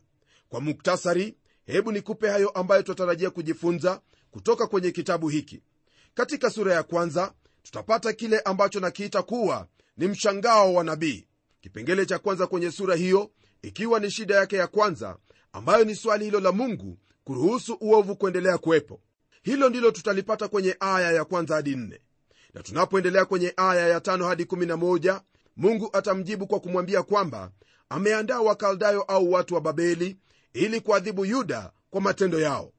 Kwa 0.49 0.61
muktasari 0.61 1.35
hebu 1.65 1.91
nikupe 1.91 2.29
hayo 2.29 2.49
ambayo 2.49 2.81
tunatarajia 2.81 3.29
kujifunza 3.29 4.01
kutoka 4.31 4.67
kwenye 4.67 4.91
kitabu 4.91 5.29
hiki. 5.29 5.61
Katika 6.13 6.49
sura 6.49 6.73
ya 6.73 6.83
kwanza 6.83 7.33
tutapata 7.63 8.13
kile 8.13 8.39
ambacho 8.39 8.79
nakiita 8.79 9.21
kuwa 9.23 9.67
ni 9.97 10.07
mshangao 10.07 10.73
wa 10.73 10.83
nabii. 10.83 11.27
Kipengele 11.61 12.05
cha 12.05 12.19
kwanza 12.19 12.47
kwenye 12.47 12.71
sura 12.71 12.95
hiyo 12.95 13.31
ikiwa 13.61 13.99
ni 13.99 14.11
shida 14.11 14.35
yake 14.35 14.55
ya 14.55 14.67
kwanza 14.67 15.17
ambayo 15.53 15.85
ni 15.85 15.95
swali 15.95 16.25
hilo 16.25 16.39
la 16.39 16.51
mungu 16.51 16.97
kuruhusu 17.23 17.77
uovu 17.81 18.15
kuendelea 18.15 18.57
kuwepo. 18.57 19.01
Hilo 19.43 19.69
ndilo 19.69 19.91
tutalipata 19.91 20.47
kwenye 20.47 20.75
aya 20.79 21.11
ya 21.11 21.25
kwanza 21.25 21.55
hadi 21.55 21.75
nne. 21.75 21.99
Na 22.53 22.63
tunapoendelea 22.63 23.25
kwenye 23.25 23.53
aya 23.57 23.87
ya 23.87 24.01
tano 24.01 24.25
hadi 24.27 24.43
11 24.43 25.21
mungu 25.57 25.89
atamjibu 25.93 26.47
kwa 26.47 26.59
kumwambia 26.59 27.03
kwamba 27.03 27.51
ameandaa 27.89 28.39
wakaldayo 28.41 29.01
au 29.01 29.31
watu 29.31 29.55
wa 29.55 29.61
babeli 29.61 30.17
ili 30.53 30.81
kuadhibu 30.81 31.25
yuda 31.25 31.71
kwa 31.89 32.01
matendo 32.01 32.39
yao. 32.39 32.71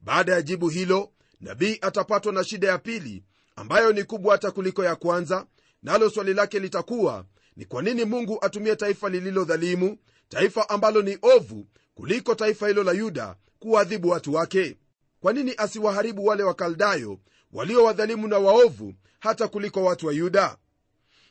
Baada 0.00 0.32
ya 0.32 0.42
jibu 0.42 0.68
hilo 0.68 1.12
nabii 1.40 1.78
atapatwa 1.80 2.32
na 2.32 2.44
shida 2.44 2.68
ya 2.68 2.78
pili 2.78 3.24
ambayo 3.56 3.92
ni 3.92 4.04
kubwa 4.04 4.32
hata 4.32 4.50
kuliko 4.50 4.84
ya 4.84 4.96
kwanza 4.96 5.46
nalo 5.82 6.10
swali 6.10 6.34
lake 6.34 6.58
litakuwa 6.58 7.24
ni 7.56 7.64
kwa 7.64 7.82
nini 7.82 8.04
mungu 8.04 8.38
atumie 8.44 8.76
taifa 8.76 9.08
lililo 9.08 9.44
dhalimu 9.44 9.96
taifa 10.28 10.68
ambalo 10.68 11.02
ni 11.02 11.18
ovu 11.22 11.66
kuliko 11.94 12.34
taifa 12.34 12.68
hilo 12.68 12.82
la 12.84 12.92
yuda 12.92 13.36
kuwaadhibu 13.58 14.08
watu 14.08 14.34
wake? 14.34 14.76
Kwa 15.20 15.32
nini 15.32 15.54
asiwaharibu 15.56 16.26
wale 16.26 16.42
wakaldayo 16.42 17.18
walio 17.52 17.84
wadhalimu 17.84 18.28
na 18.28 18.38
waovu 18.38 18.94
hata 19.20 19.48
kuliko 19.48 19.84
watu 19.84 20.06
wa 20.06 20.12
yuda 20.12 20.56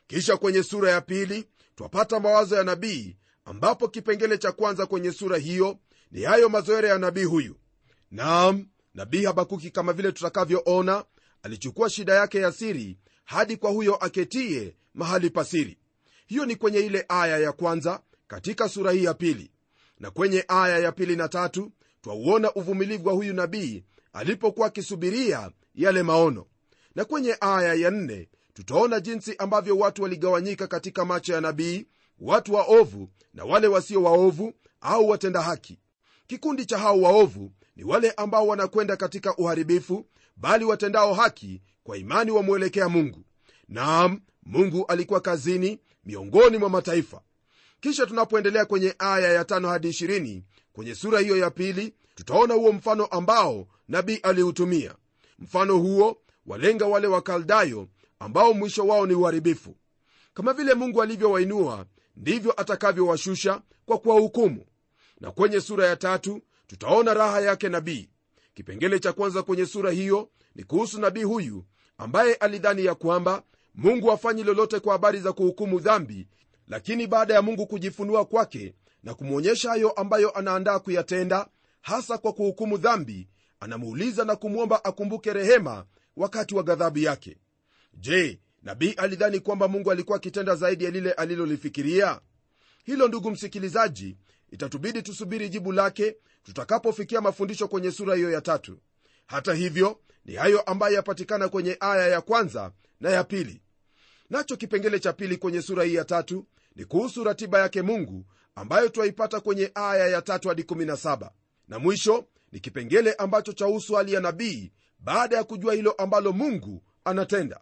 kisha 0.10 0.38
kwenye 0.38 0.64
sura 0.64 0.92
ya 0.92 1.02
pili 1.02 1.46
twapata 1.76 2.20
mawazo 2.20 2.56
ya 2.56 2.64
nabii 2.64 3.18
ambapo 3.46 3.88
kipengele 3.88 4.38
cha 4.38 4.52
kwanza 4.52 4.86
kwenye 4.86 5.12
sura 5.12 5.38
hiyo 5.38 5.78
ni 6.12 6.22
hayo 6.24 6.50
mazoere 6.50 6.88
ya 6.88 6.98
nabii 6.98 7.24
huyu. 7.24 7.56
Naam 8.12 8.68
nabii 8.94 9.24
habakuki 9.26 9.72
kama 9.72 9.94
vile 9.94 10.12
tutakavyoona 10.12 11.06
alichukua 11.44 11.90
shida 11.90 12.14
yake 12.14 12.38
ya 12.40 12.52
siri 12.52 13.00
hadi 13.26 13.58
kwa 13.58 13.72
huyo 13.72 13.96
aketie 13.96 14.76
mahali 14.94 15.30
pasiri 15.30 15.78
hiyo 16.28 16.46
ni 16.46 16.56
kwenye 16.56 16.80
ile 16.80 17.06
aya 17.10 17.38
ya 17.38 17.52
kwanza 17.52 18.02
katika 18.28 18.70
sura 18.70 18.92
hii 18.92 19.04
ya 19.04 19.14
pili. 19.14 19.52
Na 20.00 20.12
kwenye 20.12 20.46
aya 20.48 20.80
ya 20.80 20.92
pili 20.92 21.16
na 21.16 21.28
tatu 21.28 21.72
twauona 22.02 22.54
uvumilivu 22.54 23.08
wa 23.08 23.14
huyu 23.14 23.34
nabii 23.34 23.84
alipokuwa 24.14 24.68
akisubiria 24.68 25.52
yale 25.76 26.04
maono. 26.04 26.46
Na 26.96 27.06
kwenye 27.06 27.38
aya 27.42 27.74
ya 27.74 27.92
nne 27.92 28.30
tutaona 28.60 29.00
jinsi 29.00 29.36
ambavyo 29.38 29.78
watu 29.78 30.04
waligawanyika 30.04 30.68
katika 30.68 31.06
macho 31.06 31.34
ya 31.34 31.42
nabii 31.42 31.86
watu 32.20 32.54
waovu 32.54 33.10
na 33.34 33.46
wale 33.46 33.68
wasio 33.68 34.04
waovu 34.04 34.54
au 34.82 35.10
watenda 35.10 35.42
haki. 35.42 35.80
Kikundi 36.28 36.66
cha 36.66 36.78
hao 36.78 37.02
waovu 37.02 37.52
ni 37.76 37.84
wale 37.84 38.12
ambao 38.12 38.48
wanakwenda 38.48 38.96
katika 38.98 39.36
uharibifu 39.38 40.06
bali 40.36 40.66
watendao 40.66 41.14
haki 41.14 41.62
kwa 41.84 41.98
imani 41.98 42.32
wamwelekea 42.32 42.90
mungu. 42.90 43.24
Naam 43.68 44.22
mungu 44.44 44.86
alikuwa 44.88 45.20
kazini 45.22 45.80
miongoni 46.06 46.58
mwa 46.58 46.70
mataifa. 46.70 47.22
Kisha 47.80 48.06
tunapoendelea 48.06 48.66
kwenye 48.66 48.96
aya 49.00 49.34
ya 49.34 49.46
tano 49.46 49.70
hadi 49.70 49.90
20 49.90 50.42
kwenye 50.74 50.96
sura 50.96 51.20
hiyo 51.20 51.38
ya 51.38 51.50
pili 51.52 51.94
tutaona 52.16 52.54
huo 52.54 52.72
mfano 52.72 53.06
ambao 53.06 53.68
nabii 53.88 54.16
aliutumia. 54.24 54.96
Mfano 55.40 55.78
huo 55.78 56.18
walenga 56.46 56.86
wale 56.86 57.08
wakaldayo 57.08 57.88
ambao 58.20 58.54
mwisho 58.54 58.88
wao 58.88 59.06
ni 59.06 59.14
uharibifu. 59.14 59.76
Kama 60.34 60.54
vile 60.54 60.74
mungu 60.74 61.02
alivyowainua 61.02 61.86
ndivyo 62.16 62.62
atakavyowashusha 62.62 63.62
kwa 63.86 63.98
kuwahukumu. 63.98 64.66
Na 65.20 65.32
kwenye 65.32 65.62
sura 65.62 65.88
ya 65.88 65.96
tatu 65.96 66.42
tutaona 66.68 67.14
raha 67.14 67.42
yake 67.42 67.70
nabii. 67.70 68.10
Kipengele 68.54 69.00
cha 69.00 69.14
kwanza 69.14 69.44
kwenye 69.44 69.66
sura 69.66 69.92
hiyo 69.92 70.30
ni 70.56 70.64
kuhusu 70.64 71.02
nabii 71.02 71.24
huyu 71.24 71.66
ambaye 71.98 72.34
alidhani 72.34 72.86
ya 72.86 72.96
kwamba 72.96 73.44
mungu 73.76 74.10
hafanyi 74.10 74.44
lolote 74.44 74.80
kwa 74.80 74.94
habari 74.94 75.20
za 75.20 75.34
kuhukumu 75.34 75.80
dhambi 75.80 76.28
lakini 76.68 77.08
baada 77.08 77.34
ya 77.34 77.42
mungu 77.42 77.68
kujifunua 77.68 78.26
kwake 78.26 78.76
na 79.04 79.14
kumwonyesha 79.14 79.70
hayo 79.70 79.92
ambayo 79.92 80.32
anaandaa 80.32 80.80
kuyatenda 80.80 81.48
hasa 81.82 82.18
kwa 82.18 82.34
kuhukumu 82.34 82.78
dhambi 82.78 83.30
anamuuliza 83.60 84.26
na 84.26 84.36
kumwomba 84.36 84.86
akumbuke 84.86 85.34
rehema 85.34 85.86
wakati 86.16 86.56
wa 86.56 86.64
ghadhabu 86.64 87.00
yake 87.00 87.38
je 88.00 88.40
nabii 88.64 88.92
alidhani 88.92 89.40
kwamba 89.40 89.68
mungu 89.68 89.92
alikuwa 89.92 90.18
akitenda 90.18 90.56
zaidi 90.56 90.84
ya 90.84 90.92
lile 90.92 91.12
alilolifikiria? 91.12 92.22
Hilo 92.86 93.08
ndugu 93.08 93.32
msikilizaji 93.32 94.18
itatubidi 94.52 95.02
tusubiri 95.02 95.50
jibu 95.50 95.72
lake 95.72 96.16
tutakapofikia 96.44 97.22
mafundisho 97.22 97.68
kwenye 97.68 97.92
sura 97.92 98.16
hiyo 98.16 98.32
ya 98.32 98.42
tatu. 98.42 98.80
Hata 99.28 99.54
hivyo 99.54 100.00
ni 100.26 100.36
hayo 100.36 100.62
ambayo 100.62 100.96
yapatikana 100.96 101.50
kwenye 101.50 101.78
aya 101.80 102.08
ya 102.08 102.22
kwanza 102.22 102.72
na 103.00 103.10
ya 103.10 103.24
pili. 103.24 103.62
Nacho 104.30 104.58
kipengele 104.58 105.00
cha 105.00 105.14
pili 105.14 105.38
kwenye 105.38 105.62
sura 105.62 105.84
hii 105.84 105.94
ya 105.96 106.06
tatu 106.06 106.48
ni 106.76 106.86
kuhusu 106.86 107.24
ratiba 107.24 107.60
yake 107.60 107.82
mungu 107.82 108.26
ambayo 108.56 108.90
twaipata 108.90 109.40
kwenye 109.40 109.72
aya 109.76 110.08
ya 110.08 110.22
tatu 110.22 110.48
hadi 110.50 110.62
17 110.62 111.30
na 111.68 111.80
mwisho 111.80 112.26
ni 112.52 112.60
kipengele 112.60 113.14
ambacho 113.14 113.54
chahusu 113.54 113.94
hali 113.94 114.14
ya 114.14 114.20
nabii 114.22 114.72
baada 115.00 115.38
ya 115.38 115.44
kujua 115.44 115.74
hilo 115.74 115.92
ambalo 115.92 116.32
mungu 116.32 116.84
anatenda 117.06 117.60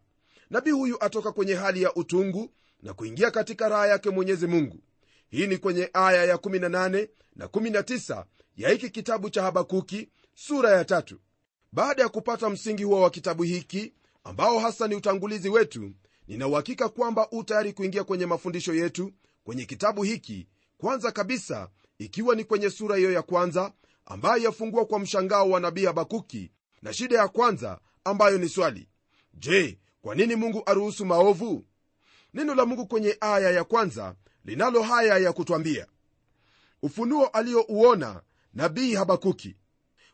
nabii 0.49 0.71
huyu 0.71 1.03
atoka 1.03 1.31
kwenye 1.31 1.53
hali 1.53 1.81
ya 1.81 1.93
utungu 1.95 2.49
na 2.83 2.93
kuingia 2.93 3.31
katika 3.31 3.69
raha 3.69 3.87
yake 3.87 4.09
mwenyezi 4.09 4.47
mungu. 4.47 4.79
Hii 5.29 5.47
ni 5.47 5.57
kwenye 5.57 5.89
aya 5.93 6.25
ya 6.25 6.35
18 6.35 7.07
na 7.35 7.45
19 7.45 8.25
ya 8.57 8.69
hiki 8.69 8.89
kitabu 8.89 9.29
cha 9.29 9.43
habakuki 9.43 10.09
sura 10.35 10.71
ya 10.71 10.85
tatu. 10.85 11.19
Baada 11.71 12.01
ya 12.03 12.09
kupata 12.09 12.49
msingi 12.49 12.83
huo 12.83 13.01
wa 13.01 13.09
kitabu 13.09 13.43
hiki 13.43 13.93
ambao 14.23 14.59
hasa 14.59 14.87
ni 14.87 14.95
utangulizi 14.95 15.49
wetu 15.49 15.91
ninauhakika 16.27 16.89
kwamba 16.89 17.27
u 17.31 17.43
tayari 17.43 17.73
kuingia 17.73 18.03
kwenye 18.03 18.25
mafundisho 18.25 18.73
yetu 18.73 19.11
kwenye 19.43 19.65
kitabu 19.65 20.03
hiki 20.03 20.47
kwanza 20.77 21.11
kabisa 21.11 21.69
ikiwa 21.99 22.35
ni 22.35 22.43
kwenye 22.43 22.69
sura 22.69 22.95
hiyo 22.95 23.11
ya 23.11 23.21
kwanza 23.21 23.71
ambayo 24.05 24.43
yafungua 24.43 24.85
kwa 24.85 24.99
mshangao 24.99 25.49
wa 25.49 25.59
nabii 25.59 25.85
habakuki 25.85 26.51
na 26.81 26.93
shida 26.93 27.17
ya 27.17 27.27
kwanza 27.27 27.79
ambayo 28.03 28.37
ni 28.37 28.49
swali. 28.49 28.87
Je 29.33 29.79
kwa 30.07 30.15
nini 30.15 30.35
mungu 30.35 30.63
aruhusu 30.65 31.05
maovu? 31.05 31.63
Neno 32.33 32.55
la 32.55 32.65
mungu 32.65 32.87
kwenye 32.87 33.17
aya 33.21 33.51
ya 33.51 33.63
kwanza 33.63 34.15
linalo 34.45 34.81
haya 34.81 35.17
ya 35.17 35.33
kutwambia 35.33 35.87
ufunuo 36.81 37.25
aliyouona 37.27 38.21
nabii 38.53 38.93
habakuki. 38.95 39.55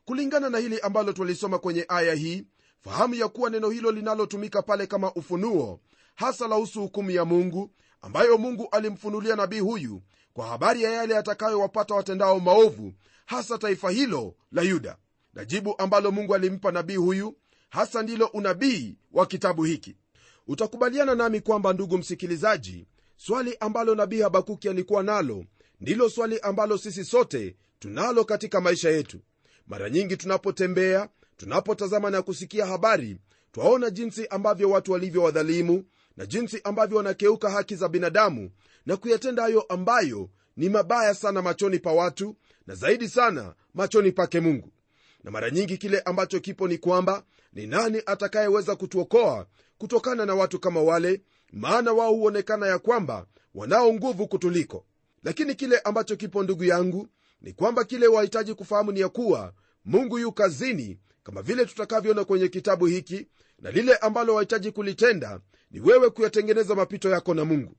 Kulingana 0.06 0.50
na 0.50 0.58
hili 0.58 0.80
ambalo 0.80 1.14
twalisoma 1.14 1.60
kwenye 1.60 1.86
aya 1.88 2.14
hii 2.14 2.46
fahamu 2.82 3.16
ya 3.16 3.28
kuwa 3.28 3.50
neno 3.50 3.70
hilo 3.70 3.92
linalotumika 3.92 4.62
pale 4.62 4.88
kama 4.88 5.14
ufunuo 5.14 5.80
hasa 6.16 6.48
lahusu 6.48 6.82
hukumu 6.82 7.12
ya 7.12 7.26
mungu 7.26 7.72
ambayo 8.02 8.38
mungu 8.38 8.68
alimfunulia 8.72 9.36
nabii 9.36 9.60
huyu 9.60 10.02
kwa 10.34 10.48
habari 10.48 10.84
ya 10.84 10.92
yale 10.92 11.14
yatakayowapata 11.14 11.96
watendao 11.96 12.40
maovu 12.40 12.94
hasa 13.26 13.58
taifa 13.58 13.90
hilo 13.92 14.36
la 14.52 14.62
yuda. 14.62 14.98
Na 15.34 15.46
jibu 15.46 15.76
ambalo 15.78 16.12
mungu 16.12 16.36
alimpa 16.36 16.72
nabii 16.72 16.96
huyu 16.96 17.36
hasa 17.74 18.04
ndilo 18.04 18.26
unabii 18.26 18.96
wa 19.12 19.26
kitabu 19.26 19.64
hiki. 19.64 19.96
Utakubaliana 20.48 21.16
nami 21.16 21.42
kwamba 21.42 21.74
ndugu 21.74 21.98
msikilizaji 21.98 22.88
swali 23.18 23.58
ambalo 23.60 23.96
nabii 23.96 24.22
habakuki 24.22 24.70
alikuwa 24.70 25.04
nalo 25.04 25.46
ndilo 25.82 26.10
swali 26.10 26.40
ambalo 26.40 26.78
sisi 26.78 27.06
sote 27.06 27.56
tunalo 27.80 28.26
katika 28.26 28.62
maisha 28.62 28.90
yetu. 28.90 29.20
Mara 29.68 29.90
nyingi 29.90 30.18
tunapotembea 30.18 31.10
tunapotazama 31.38 32.10
na 32.10 32.22
kusikia 32.22 32.66
habari 32.66 33.18
twaona 33.52 33.90
jinsi 33.90 34.28
ambavyo 34.28 34.70
watu 34.70 34.92
walivyo 34.92 35.24
wadhalimu 35.24 35.84
na 36.18 36.26
jinsi 36.26 36.62
ambavyo 36.64 36.98
wanakeuka 36.98 37.50
haki 37.50 37.76
za 37.76 37.90
binadamu 37.90 38.52
na 38.86 38.98
kuyatenda 38.98 39.44
hayo 39.44 39.62
ambayo 39.62 40.30
ni 40.58 40.70
mabaya 40.70 41.14
sana 41.14 41.42
machoni 41.42 41.80
pa 41.80 41.92
watu 41.92 42.36
na 42.68 42.76
zaidi 42.76 43.10
sana 43.10 43.56
machoni 43.74 44.12
pake 44.12 44.40
mungu. 44.40 44.70
Na 45.24 45.32
mara 45.32 45.50
nyingi 45.50 45.78
kile 45.78 46.00
ambacho 46.00 46.40
kipo 46.40 46.68
ni 46.68 46.78
kwamba 46.78 47.24
ni 47.54 47.68
nani 47.68 48.02
atakayeweza 48.06 48.76
kutuokoa 48.76 49.48
kutokana 49.78 50.26
na 50.26 50.36
watu 50.36 50.60
kama 50.60 50.82
wale? 50.82 51.22
Maana 51.52 51.94
wao 51.94 52.14
huonekana 52.14 52.68
ya 52.68 52.80
kwamba 52.80 53.26
wanao 53.56 53.94
nguvu 53.94 54.28
kutuliko. 54.28 54.86
Lakini 55.24 55.56
kile 55.56 55.80
ambacho 55.80 56.16
kipo 56.16 56.44
ndugu 56.44 56.64
yangu 56.64 57.08
ni 57.42 57.54
kwamba 57.54 57.84
kile 57.84 58.08
wahitaji 58.08 58.54
kufahamu 58.54 58.92
ni 58.92 59.00
ya 59.00 59.10
kuwa 59.10 59.54
mungu 59.86 60.20
yu 60.20 60.32
kazini 60.32 61.00
kama 61.24 61.42
vile 61.42 61.66
tutakavyoona 61.66 62.26
kwenye 62.26 62.48
kitabu 62.48 62.86
hiki 62.86 63.28
na 63.60 63.72
lile 63.72 63.96
ambalo 63.96 64.36
wahitaji 64.36 64.72
kulitenda 64.72 65.40
ni 65.72 65.80
wewe 65.80 66.10
kuyatengeneza 66.10 66.76
mapito 66.76 67.10
yako 67.10 67.34
na 67.34 67.46
mungu. 67.46 67.76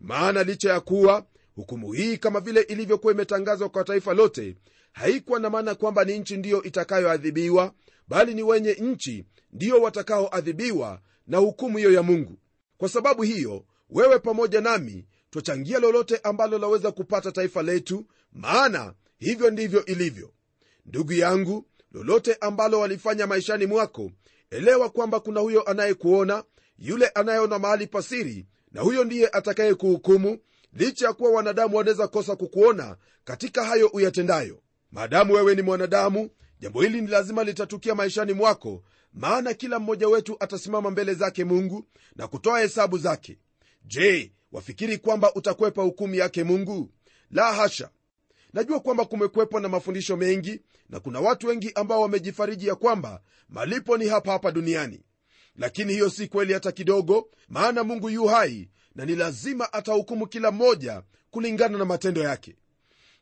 Maana 0.00 0.42
licha 0.42 0.72
ya 0.72 0.80
kuwa 0.80 1.26
hukumu 1.54 1.92
hii 1.92 2.16
kama 2.16 2.40
vile 2.40 2.60
ilivyokuwa 2.60 3.12
imetangazwa 3.12 3.68
kwa 3.68 3.84
taifa 3.84 4.14
lote 4.14 4.56
haikuwa 4.92 5.40
na 5.40 5.50
maana 5.50 5.74
kwamba 5.74 6.04
ni 6.04 6.18
nchi 6.18 6.36
ndiyo 6.36 6.62
itakayoadhibiwa 6.62 7.72
bali 8.08 8.34
ni 8.34 8.42
wenye 8.42 8.72
nchi 8.72 9.24
ndiyo 9.52 9.80
watakaoadhibiwa 9.82 11.00
na 11.26 11.38
hukumu 11.38 11.78
hiyo 11.78 11.92
ya 11.92 12.02
mungu. 12.02 12.38
Kwa 12.78 12.88
sababu 12.88 13.22
hiyo 13.22 13.64
wewe 13.90 14.18
pamoja 14.18 14.60
nami 14.60 15.06
twachangia 15.30 15.78
lolote 15.78 16.16
ambalo 16.22 16.58
laweza 16.58 16.92
kupata 16.92 17.32
taifa 17.32 17.62
letu 17.62 18.06
maana 18.32 18.94
hivyo 19.18 19.50
ndivyo 19.50 19.84
ilivyo. 19.84 20.32
Ndugu 20.86 21.12
yangu 21.12 21.66
lolote 21.92 22.34
ambalo 22.40 22.80
walifanya 22.80 23.26
maishani 23.26 23.66
mwako 23.66 24.10
elewa 24.50 24.90
kwamba 24.90 25.20
kuna 25.20 25.40
huyo 25.40 25.62
anayekuona 25.62 26.44
yule 26.78 27.06
anayeona 27.06 27.58
mahali 27.58 27.86
pasiri 27.86 28.46
na 28.72 28.80
huyo 28.80 29.04
ndiye 29.04 29.28
atakayekuhukumu 29.28 30.38
licha 30.72 31.06
ya 31.06 31.12
kuwa 31.12 31.30
wanadamu 31.30 31.76
wanaweza 31.76 32.08
kosa 32.08 32.36
kukuona 32.36 32.96
katika 33.24 33.64
hayo 33.64 33.86
uyatendayo. 33.86 34.62
Maadamu 34.92 35.32
wewe 35.32 35.54
ni 35.54 35.62
mwanadamu 35.62 36.30
jambo 36.60 36.82
hili 36.82 37.00
ni 37.00 37.06
lazima 37.06 37.44
litatukia 37.44 37.94
maishani 37.94 38.32
mwako 38.32 38.82
maana 39.12 39.54
kila 39.54 39.78
mmoja 39.78 40.08
wetu 40.08 40.36
atasimama 40.40 40.90
mbele 40.90 41.14
zake 41.14 41.44
mungu 41.44 41.86
na 42.16 42.28
kutoa 42.28 42.60
hesabu 42.60 42.98
zake. 42.98 43.38
Je 43.84 44.32
wafikiri 44.52 44.98
kwamba 44.98 45.34
utakwepa 45.34 45.82
hukumu 45.82 46.14
yake 46.14 46.44
mungu? 46.44 46.90
La 47.30 47.52
hasha! 47.52 47.90
Najua 48.52 48.80
kwamba 48.80 49.04
kumekwepo 49.04 49.60
na 49.60 49.68
mafundisho 49.68 50.16
mengi 50.16 50.60
na 50.88 51.00
kuna 51.00 51.20
watu 51.20 51.46
wengi 51.46 51.72
ambao 51.74 52.00
wamejifariji 52.00 52.66
ya 52.66 52.74
kwamba 52.74 53.22
malipo 53.48 53.96
ni 53.96 54.08
hapa 54.08 54.32
hapa 54.32 54.50
duniani. 54.50 55.02
Lakini 55.56 55.92
hiyo 55.92 56.10
si 56.10 56.28
kweli 56.28 56.52
hata 56.52 56.72
kidogo 56.72 57.28
maana 57.48 57.84
mungu 57.84 58.10
yu 58.10 58.24
hai 58.26 58.68
na 58.94 59.04
ni 59.04 59.16
lazima 59.16 59.72
atahukumu 59.72 60.26
kila 60.26 60.50
mmoja 60.50 61.02
kulingana 61.30 61.78
na 61.78 61.84
matendo 61.84 62.22
yake. 62.22 62.56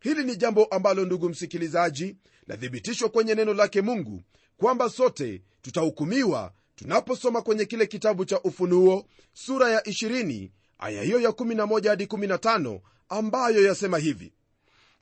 Hili 0.00 0.25
ni 0.25 0.37
jambo 0.37 0.64
ambalo 0.64 1.04
ndugu 1.04 1.28
msikilizaji 1.28 2.16
lathibitishwa 2.46 3.08
kwenye 3.08 3.34
neno 3.34 3.54
lake 3.54 3.82
mungu 3.82 4.22
kwamba 4.56 4.90
sote 4.90 5.42
tutahukumiwa 5.62 6.52
tunaposoma 6.75 7.42
kwenye 7.42 7.64
kile 7.64 7.87
kitabu 7.87 8.25
cha 8.25 8.40
ufunuo 8.40 9.04
sura 9.32 9.70
ya 9.70 9.80
20 9.80 10.50
aya 10.78 11.02
hiyo 11.02 11.20
ya 11.20 11.30
11 11.30 11.88
hadi 11.88 12.04
15 12.04 12.80
ambayo 13.08 13.66
yasema 13.66 13.98
hivi 13.98 14.32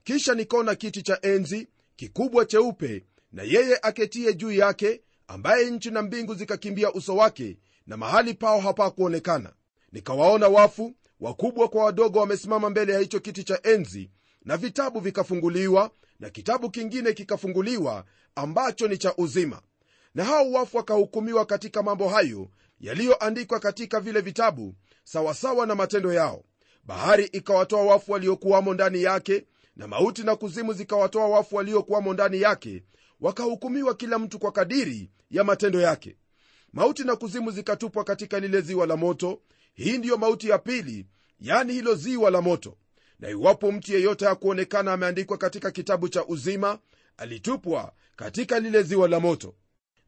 kisha 0.05 0.35
nikaona 0.35 0.75
kiti 0.75 1.03
cha 1.03 1.19
enzi 1.23 1.69
kikubwa 1.97 2.45
cheupe 2.47 3.05
na 3.33 3.43
yeye 3.43 3.79
aketie 3.83 4.35
juu 4.35 4.53
yake 4.53 5.01
ambaye 5.29 5.71
nchi 5.71 5.91
na 5.91 6.03
mbingu 6.03 6.35
zikakimbia 6.35 6.93
uso 6.93 7.17
wake 7.17 7.59
na 7.87 7.97
mahali 7.97 8.35
pao 8.35 8.61
hapakuonekana 8.61 9.53
nikawaona 9.97 10.49
wafu 10.49 10.95
wakubwa 11.21 11.69
kwa 11.69 11.85
wadogo 11.85 12.19
wamesimama 12.19 12.71
mbele 12.71 12.93
ya 12.93 12.99
hicho 12.99 13.21
kiti 13.21 13.45
cha 13.45 13.61
enzi 13.63 14.11
na 14.45 14.57
vitabu 14.57 15.01
vikafunguliwa 15.01 15.91
na 16.21 16.31
kitabu 16.31 16.71
kingine 16.71 17.13
kikafunguliwa 17.13 18.05
ambacho 18.35 18.89
ni 18.89 18.99
cha 18.99 19.15
uzima. 19.17 19.63
Na 20.15 20.25
hao 20.25 20.51
wafu 20.53 20.77
wakahukumiwa 20.77 21.47
katika 21.47 21.83
mambo 21.83 22.09
hayo 22.09 22.49
yaliyoandikwa 22.81 23.61
katika 23.61 24.01
vile 24.01 24.21
vitabu 24.21 24.75
sawasawa 25.05 25.67
na 25.67 25.75
matendo 25.75 26.13
yao. 26.13 26.45
Bahari 26.85 27.25
ikawatoa 27.25 27.83
wafu 27.83 28.13
waliokuwamo 28.13 28.75
ndani 28.75 29.03
yake 29.03 29.45
na 29.77 29.87
mauti 29.89 30.23
na 30.23 30.37
kuzimu 30.37 30.73
zikawatoa 30.73 31.29
wafu 31.29 31.57
waliokuwamo 31.57 32.13
ndani 32.15 32.41
yake 32.41 32.83
wakahukumiwa 33.21 33.95
kila 33.95 34.19
mtu 34.19 34.39
kwa 34.39 34.53
kadiri 34.53 35.11
ya 35.31 35.45
matendo 35.45 35.81
yake. 35.81 36.17
Mauti 36.73 37.05
na 37.05 37.17
kuzimu 37.17 37.51
zikatupwa 37.51 38.05
katika 38.05 38.41
lile 38.41 38.61
ziwa 38.61 38.87
la 38.87 38.97
moto 38.97 39.41
hii 39.77 39.99
ndiyo 39.99 40.17
mauti 40.17 40.49
ya 40.49 40.59
pili 40.59 41.07
yani 41.41 41.73
hilo 41.73 41.95
ziwa 41.95 42.31
la 42.31 42.41
moto. 42.41 42.77
Na 43.21 43.29
iwapo 43.31 43.73
mtu 43.73 43.93
yeyote 43.93 44.25
hakuonekana 44.27 44.93
ameandikwa 44.93 45.39
katika 45.39 45.71
kitabu 45.71 46.09
cha 46.09 46.27
uzima 46.27 46.79
alitupwa 47.17 47.93
katika 48.17 48.61
lile 48.61 48.83
ziwa 48.83 49.09
la 49.09 49.21
moto. 49.21 49.55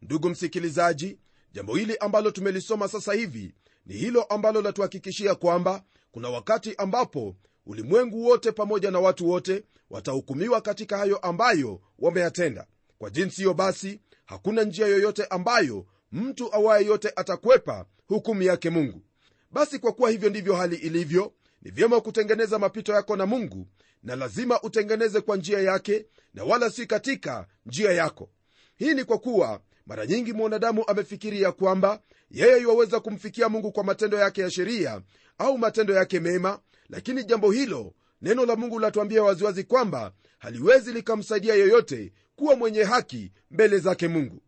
Ndugu 0.03 0.29
msikilizaji 0.31 1.19
jambo 1.53 1.77
hili 1.77 1.97
ambalo 1.97 2.31
tumelisoma 2.31 2.89
sasa 2.89 3.13
hivi 3.13 3.55
ni 3.87 3.95
hilo 3.95 4.23
ambalo 4.23 4.63
latuhakikishia 4.63 5.35
kwamba 5.35 5.85
kuna 6.11 6.29
wakati 6.29 6.75
ambapo 6.79 7.37
ulimwengu 7.67 8.25
wote 8.25 8.53
pamoja 8.53 8.91
na 8.91 9.01
watu 9.01 9.29
wote 9.29 9.65
watahukumiwa 9.91 10.61
katika 10.61 10.99
hayo 10.99 11.17
ambayo 11.17 11.81
wameyatenda. 11.99 12.67
Kwa 12.99 13.11
jinsi 13.11 13.37
hiyo 13.37 13.55
basi 13.55 14.01
hakuna 14.25 14.63
njia 14.65 14.87
yoyote 14.87 15.25
ambayo 15.25 15.87
mtu 16.13 16.55
awaye 16.55 16.87
yote 16.87 17.13
atakwepa 17.17 17.87
hukumu 18.07 18.43
yake 18.43 18.71
mungu 18.71 19.03
basi 19.51 19.79
kwa 19.79 19.93
kuwa 19.93 20.11
hivyo 20.11 20.31
ndivyo 20.31 20.55
hali 20.55 20.77
ilivyo 20.77 21.33
ni 21.63 21.71
vyema 21.71 22.01
kutengeneza 22.01 22.59
mapito 22.59 22.93
yako 22.93 23.17
na 23.17 23.27
mungu 23.27 23.67
na 24.03 24.17
lazima 24.17 24.63
utengeneze 24.63 25.21
kwa 25.21 25.37
njia 25.37 25.59
yake 25.61 26.07
na 26.35 26.45
wala 26.45 26.71
si 26.71 26.87
katika 26.87 27.47
njia 27.67 27.93
yako. 27.93 28.31
Hii 28.77 28.95
ni 28.95 29.05
kwa 29.05 29.19
kuwa 29.19 29.61
mara 29.87 30.07
nyingi 30.07 30.33
mwanadamu 30.33 30.85
amefikiria 30.87 31.53
kwamba 31.53 32.01
yeye 32.31 32.61
iwaweza 32.61 33.01
kumfikia 33.01 33.49
mungu 33.49 33.73
kwa 33.73 33.85
matendo 33.85 34.19
yake 34.19 34.41
ya 34.41 34.51
sheria 34.51 35.03
au 35.39 35.59
matendo 35.59 35.95
yake 35.95 36.21
mema 36.21 36.61
lakini 36.89 37.25
jambo 37.25 37.51
hilo 37.51 37.95
neno 38.23 38.47
la 38.47 38.57
mungu 38.57 38.79
latuambia 38.79 39.23
waziwazi 39.23 39.65
kwamba 39.65 40.13
haliwezi 40.39 40.93
likamsaidia 40.93 41.55
yeyote 41.55 42.13
kuwa 42.37 42.57
mwenye 42.57 42.83
haki 42.83 43.33
mbele 43.51 43.79
zake 43.79 44.09
mungu 44.09 44.43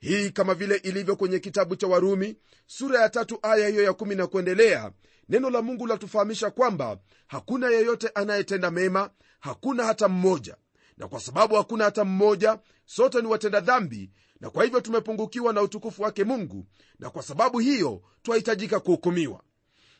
hii 0.00 0.30
kama 0.30 0.54
vile 0.54 0.76
ilivyo 0.76 1.16
kwenye 1.16 1.38
kitabu 1.38 1.76
cha 1.76 1.86
warumi 1.86 2.36
sura 2.66 3.00
ya 3.00 3.08
tatu 3.08 3.38
aya 3.42 3.68
hiyo 3.68 3.82
ya 3.82 3.92
kumi 3.92 4.14
na 4.14 4.26
kuendelea 4.26 4.92
neno 5.28 5.50
la 5.50 5.62
mungu 5.62 5.86
latufahamisha 5.86 6.50
kwamba 6.50 6.98
hakuna 7.26 7.68
yeyote 7.70 8.08
anayetenda 8.14 8.70
mema 8.70 9.10
hakuna 9.40 9.84
hata 9.84 10.08
mmoja. 10.08 10.56
Na 10.96 11.08
kwa 11.08 11.20
sababu 11.20 11.54
hakuna 11.54 11.84
hata 11.84 12.04
mmoja 12.04 12.58
sote 12.84 13.20
ni 13.20 13.26
watenda 13.26 13.60
dhambi 13.60 14.10
na 14.40 14.50
kwa 14.50 14.64
hivyo 14.64 14.80
tumepungukiwa 14.80 15.52
na 15.52 15.62
utukufu 15.62 16.02
wake 16.02 16.24
mungu 16.24 16.66
na 16.98 17.10
kwa 17.10 17.22
sababu 17.22 17.58
hiyo 17.58 18.02
twahitajika 18.22 18.80
kuhukumiwa. 18.80 19.42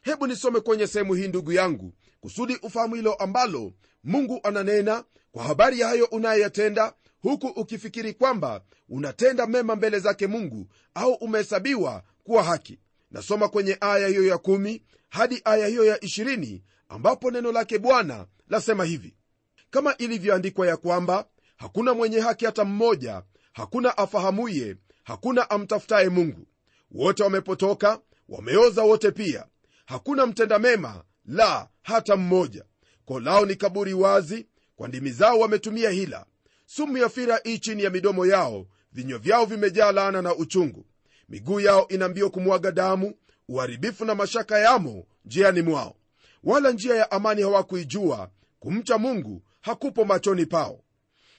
Hebu 0.02 0.26
nisome 0.26 0.60
kwenye 0.60 0.86
sehemu 0.86 1.14
hii 1.14 1.28
ndugu 1.28 1.52
yangu 1.52 1.92
kusudi 2.20 2.56
ufahamu 2.62 2.94
hilo 2.94 3.14
ambalo 3.14 3.72
mungu 4.04 4.40
ananena 4.42 5.04
kwa 5.32 5.44
habari 5.44 5.80
ya 5.80 5.88
hayo 5.88 6.04
unayoyatenda 6.04 6.92
huku 7.22 7.46
ukifikiri 7.46 8.14
kwamba 8.14 8.61
unatenda 8.88 9.46
mema 9.46 9.76
mbele 9.76 9.98
zake 9.98 10.26
mungu 10.26 10.66
au 10.94 11.12
umehesabiwa 11.12 12.02
kuwa 12.24 12.42
haki. 12.42 12.78
Nasoma 13.11 13.48
kwenye 13.48 13.76
aya 13.80 14.09
hiyo 14.09 14.26
ya 14.26 14.38
kumi 14.38 14.83
hadi 15.09 15.40
aya 15.44 15.66
hiyo 15.66 15.85
ya 15.85 16.04
ishirini 16.04 16.62
ambapo 16.88 17.30
neno 17.30 17.52
lake 17.52 17.78
bwana 17.78 18.26
lasema 18.48 18.85
hivi. 18.85 19.14
Kama 19.70 19.96
ilivyoandikwa 19.96 20.66
ya 20.66 20.76
kwamba 20.76 21.26
hakuna 21.56 21.94
mwenye 21.94 22.20
haki 22.20 22.44
hata 22.44 22.64
mmoja 22.64 23.22
hakuna 23.52 23.98
afahamuye 23.98 24.76
hakuna 25.04 25.50
amtafutaye 25.50 26.09
mungu. 26.09 26.46
Wote 26.90 27.22
wamepotoka 27.22 28.00
wameoza 28.28 28.83
wote 28.83 29.11
pia. 29.11 29.46
Hakuna 29.87 30.26
mtenda 30.26 30.59
mema 30.59 31.04
la 31.26 31.68
hata 31.83 32.16
mmoja. 32.16 32.64
Ko 33.04 33.20
lao 33.20 33.46
ni 33.46 33.56
kaburi 33.56 33.94
wazi 33.94 34.46
kwa 34.76 34.88
ndimi 34.88 35.11
zao 35.11 35.38
wametumia 35.38 35.90
hila 35.90 36.26
sumu 36.76 36.98
ya 36.98 37.09
fira 37.09 37.40
hii 37.44 37.59
chini 37.59 37.83
ya 37.83 37.90
midomo 37.90 38.26
yao. 38.26 38.66
Vinywa 38.92 39.18
vyao 39.18 39.44
vimejaa 39.44 39.92
laana 39.92 40.22
na 40.22 40.35
uchungu. 40.35 40.87
Miguu 41.28 41.61
yao 41.61 41.88
ina 41.88 42.09
mbio 42.09 42.30
kumwaga 42.30 42.72
damu. 42.72 43.14
Uharibifu 43.48 44.04
na 44.04 44.14
mashaka 44.14 44.59
yamo 44.59 45.06
njiani 45.24 45.62
mwao. 45.62 45.96
Wala 46.44 46.70
njia 46.70 46.94
ya 46.94 47.11
amani 47.11 47.42
hawakuijua. 47.42 48.30
Kumcha 48.61 48.98
mungu 48.98 49.42
hakupo 49.61 50.04
machoni 50.04 50.46
pao. 50.46 50.80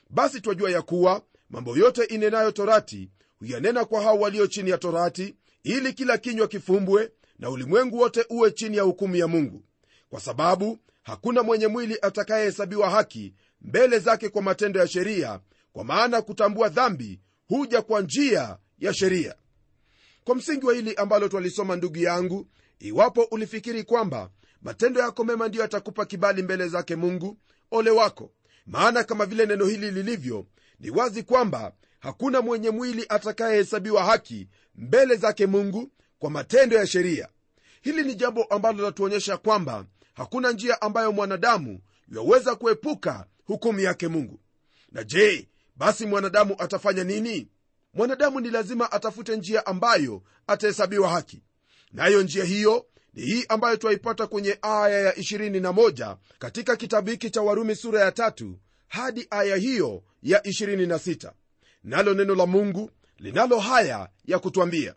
Basi 0.10 0.42
twajua 0.42 0.72
ya 0.72 0.82
kuwa 0.82 1.22
mambo 1.50 1.78
yote 1.78 2.04
inenayo 2.04 2.52
torati 2.52 3.10
huyanena 3.40 3.86
kwa 3.86 4.02
hao 4.02 4.20
walio 4.20 4.48
chini 4.48 4.70
ya 4.70 4.78
torati 4.78 5.36
ili 5.64 5.94
kila 5.94 6.18
kinywa 6.18 6.48
kifumbwe 6.48 7.12
na 7.40 7.50
ulimwengu 7.50 7.98
wote 8.00 8.26
uwe 8.30 8.52
chini 8.52 8.78
ya 8.78 8.84
hukumu 8.84 9.16
ya 9.16 9.28
mungu. 9.28 9.64
Kwa 10.10 10.20
sababu 10.20 10.78
hakuna 11.04 11.44
mwenye 11.44 11.68
mwili 11.68 11.98
atakayehesabiwa 12.02 12.90
haki 12.90 13.34
mbele 13.62 14.00
zake 14.00 14.30
kwa 14.30 14.42
matendo 14.42 14.80
ya 14.80 14.88
sheria 14.88 15.40
kwa 15.74 15.84
maana 15.84 16.22
kutambua 16.22 16.70
dhambi 16.70 17.20
huja 17.48 17.82
kwa 17.82 18.02
njia 18.02 18.58
ya 18.80 18.94
sheria. 18.94 19.36
Kwa 20.24 20.36
msingi 20.36 20.66
wa 20.66 20.74
hili 20.74 20.96
ambalo 20.96 21.28
twalisoma 21.28 21.76
ndugu 21.76 21.98
yangu 21.98 22.48
iwapo 22.80 23.24
ulifikiri 23.32 23.84
kwamba 23.84 24.30
matendo 24.62 25.02
yako 25.02 25.24
mema 25.24 25.48
ndiyo 25.48 25.62
yatakupa 25.62 26.06
kibali 26.06 26.44
mbele 26.44 26.68
zake 26.68 26.96
mungu 26.96 27.38
ole 27.72 27.90
wako. 27.90 28.32
Maana 28.66 29.04
kama 29.04 29.26
vile 29.26 29.46
neno 29.46 29.66
hili 29.66 29.92
lilivyo 29.92 30.46
ni 30.80 30.90
wazi 30.90 31.24
kwamba 31.24 31.74
hakuna 32.00 32.42
mwenye 32.42 32.70
mwili 32.70 33.06
atakayehesabiwa 33.10 34.04
haki 34.04 34.48
mbele 34.76 35.16
zake 35.16 35.46
mungu 35.48 35.92
kwa 36.20 36.30
matendo 36.30 36.76
ya 36.78 36.88
sheria. 36.88 37.28
Hili 37.82 38.04
ni 38.04 38.16
jambo 38.16 38.44
ambalo 38.44 38.84
latuonyesha 38.84 39.38
kwamba 39.38 39.86
hakuna 40.14 40.52
njia 40.52 40.82
ambayo 40.82 41.12
mwanadamu 41.12 41.80
yaweza 42.16 42.56
kuepuka 42.56 43.26
hukumu 43.46 43.80
yake 43.80 44.08
mungu. 44.08 44.40
Na 44.92 45.04
je 45.04 45.50
basi 45.76 46.06
mwanadamu 46.06 46.56
atafanya 46.60 47.04
nini? 47.04 47.48
Mwanadamu 47.94 48.40
ni 48.40 48.50
lazima 48.50 48.92
atafute 48.92 49.36
njia 49.38 49.66
ambayo 49.66 50.24
atahesabiwa 50.48 51.10
haki. 51.10 51.44
Nayo 51.92 52.18
na 52.18 52.24
njia 52.24 52.44
hiyo 52.44 52.86
ni 53.14 53.22
hii 53.22 53.46
ambayo 53.50 53.78
twaipata 53.78 54.28
kwenye 54.28 54.58
aya 54.62 55.00
ya 55.00 55.12
21 55.12 56.18
katika 56.40 56.76
kitabu 56.76 57.10
hiki 57.10 57.30
cha 57.30 57.42
warumi 57.42 57.76
sura 57.76 58.02
ya 58.02 58.12
tatu 58.12 58.60
hadi 58.88 59.28
aya 59.30 59.56
hiyo 59.56 60.04
ya 60.24 60.40
26 60.40 61.32
nalo 61.84 62.14
neno 62.14 62.36
la 62.36 62.46
mungu 62.46 62.92
linalo 63.18 63.60
haya 63.60 64.10
ya 64.26 64.40
kutwambia. 64.40 64.96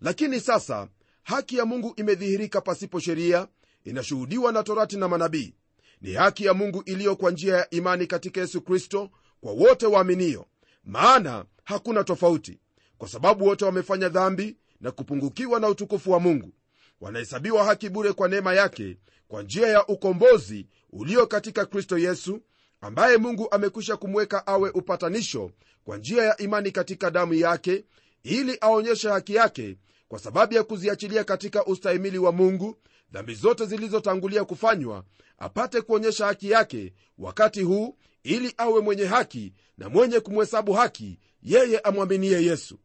Lakini 0.00 0.40
sasa 0.40 0.88
haki 1.22 1.56
ya 1.56 1.64
mungu 1.64 1.92
imedhihirika 1.96 2.60
pasipo 2.60 3.00
sheria 3.00 3.48
inashuhudiwa 3.84 4.52
na 4.52 4.62
torati 4.62 4.96
na 4.96 5.08
manabii. 5.08 5.54
Ni 6.00 6.12
haki 6.12 6.44
ya 6.44 6.54
mungu 6.54 6.82
iliyo 6.86 7.16
kwa 7.16 7.30
njia 7.30 7.56
ya 7.56 7.70
imani 7.70 8.06
katika 8.06 8.40
yesu 8.40 8.60
kristo 8.60 9.10
kwa 9.40 9.52
wote 9.52 9.86
waaminio 9.86 10.46
maana 10.84 11.44
hakuna 11.64 12.04
tofauti 12.04 12.58
kwa 12.98 13.08
sababu 13.08 13.44
wote 13.46 13.64
wamefanya 13.64 14.08
dhambi 14.08 14.56
na 14.80 14.90
kupungukiwa 14.90 15.60
na 15.60 15.68
utukufu 15.68 16.10
wa 16.10 16.20
mungu. 16.20 16.52
Wanahesabiwa 17.00 17.64
haki 17.64 17.88
bure 17.88 18.12
kwa 18.12 18.28
neema 18.28 18.54
yake 18.54 18.96
kwa 19.28 19.42
njia 19.42 19.66
ya 19.68 19.86
ukombozi 19.86 20.66
ulio 20.92 21.26
katika 21.26 21.66
kristo 21.66 21.98
yesu 21.98 22.40
ambaye 22.80 23.16
mungu 23.16 23.48
amekwisha 23.50 23.96
kumweka 23.96 24.46
awe 24.46 24.70
upatanisho 24.70 25.50
kwa 25.84 25.96
njia 25.96 26.22
ya 26.24 26.36
imani 26.36 26.70
katika 26.70 27.10
damu 27.10 27.34
yake 27.34 27.84
ili 28.22 28.58
aonyeshe 28.60 29.08
haki 29.08 29.34
yake 29.34 29.76
kwa 30.08 30.18
sababu 30.18 30.54
ya 30.54 30.62
kuziachilia 30.64 31.24
katika 31.24 31.66
ustahimili 31.66 32.18
wa 32.18 32.32
mungu 32.32 32.76
dhambi 33.12 33.34
zote 33.34 33.66
zilizotangulia 33.66 34.44
kufanywa 34.44 35.04
apate 35.38 35.80
kuonyesha 35.80 36.26
haki 36.26 36.50
yake 36.50 36.92
wakati 37.18 37.62
huu 37.62 37.96
ili 38.22 38.54
awe 38.56 38.80
mwenye 38.80 39.04
haki 39.04 39.52
na 39.78 39.88
mwenye 39.88 40.20
kumhesabu 40.20 40.72
haki 40.72 41.18
yeye 41.42 41.78
amwaminie 41.78 42.42
yesu. 42.44 42.78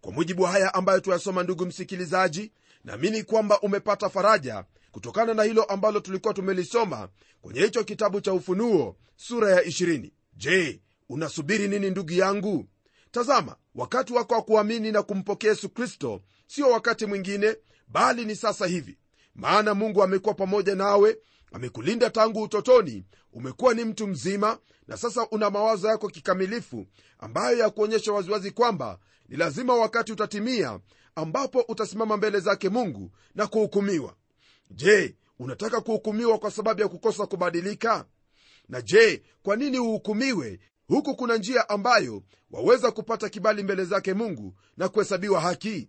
Kwa 0.00 0.12
mujibu 0.12 0.42
wa 0.42 0.50
haya 0.50 0.74
ambayo 0.74 1.00
tuyasoma 1.00 1.42
ndugu 1.42 1.66
msikilizaji 1.66 2.52
naamini 2.84 3.22
kwamba 3.22 3.60
umepata 3.60 4.08
faraja 4.10 4.64
kutokana 4.92 5.34
na 5.34 5.42
hilo 5.42 5.64
ambalo 5.64 6.00
tulikuwa 6.00 6.34
tumelisoma 6.34 7.08
kwenye 7.42 7.60
hicho 7.60 7.84
kitabu 7.84 8.20
cha 8.20 8.32
ufunuo 8.32 8.96
sura 9.16 9.50
ya 9.50 9.62
20 9.62 10.10
je 10.36 10.80
unasubiri 11.08 11.68
nini 11.68 11.90
ndugu 11.90 12.12
yangu? 12.12 12.66
Tazama 13.10 13.56
wakati 13.74 14.12
wako 14.12 14.34
wa 14.34 14.42
kuamini 14.42 14.92
na 14.92 15.02
kumpokea 15.02 15.50
yesu 15.50 15.68
kristo 15.68 16.20
sio 16.46 16.70
wakati 16.70 17.06
mwingine 17.06 17.56
bali 17.88 18.24
ni 18.24 18.36
sasa 18.36 18.66
hivi 18.66 18.98
maana 19.40 19.74
mungu 19.74 20.02
amekuwa 20.02 20.34
pamoja 20.34 20.74
nawe 20.74 21.18
amekulinda 21.52 22.10
tangu 22.10 22.42
utotoni. 22.42 23.04
Umekuwa 23.32 23.74
ni 23.74 23.84
mtu 23.84 24.06
mzima 24.06 24.58
na 24.88 24.96
sasa 24.96 25.28
una 25.30 25.50
mawazo 25.50 25.88
yako 25.88 26.08
kikamilifu 26.08 26.86
ambayo 27.18 27.58
ya 27.58 27.70
kuonyesha 27.70 28.12
waziwazi 28.12 28.50
kwamba 28.50 28.98
ni 29.28 29.36
lazima 29.36 29.74
wakati 29.76 30.12
utatimia 30.12 30.80
ambapo 31.14 31.64
utasimama 31.68 32.16
mbele 32.16 32.40
zake 32.40 32.68
mungu 32.68 33.10
na 33.34 33.46
kuhukumiwa. 33.46 34.14
Je 34.70 35.16
unataka 35.38 35.80
kuhukumiwa 35.80 36.38
kwa 36.38 36.50
sababu 36.50 36.80
ya 36.80 36.88
kukosa 36.88 37.26
kubadilika? 37.26 38.04
Na 38.68 38.82
je 38.82 39.22
kwa 39.42 39.56
nini 39.56 39.78
uhukumiwe? 39.78 40.60
Huku 40.88 41.16
kuna 41.16 41.36
njia 41.36 41.68
ambayo 41.68 42.22
waweza 42.50 42.90
kupata 42.90 43.28
kibali 43.28 43.62
mbele 43.62 43.84
zake 43.84 44.14
mungu 44.14 44.54
na 44.76 44.88
kuhesabiwa 44.88 45.40
haki 45.40 45.88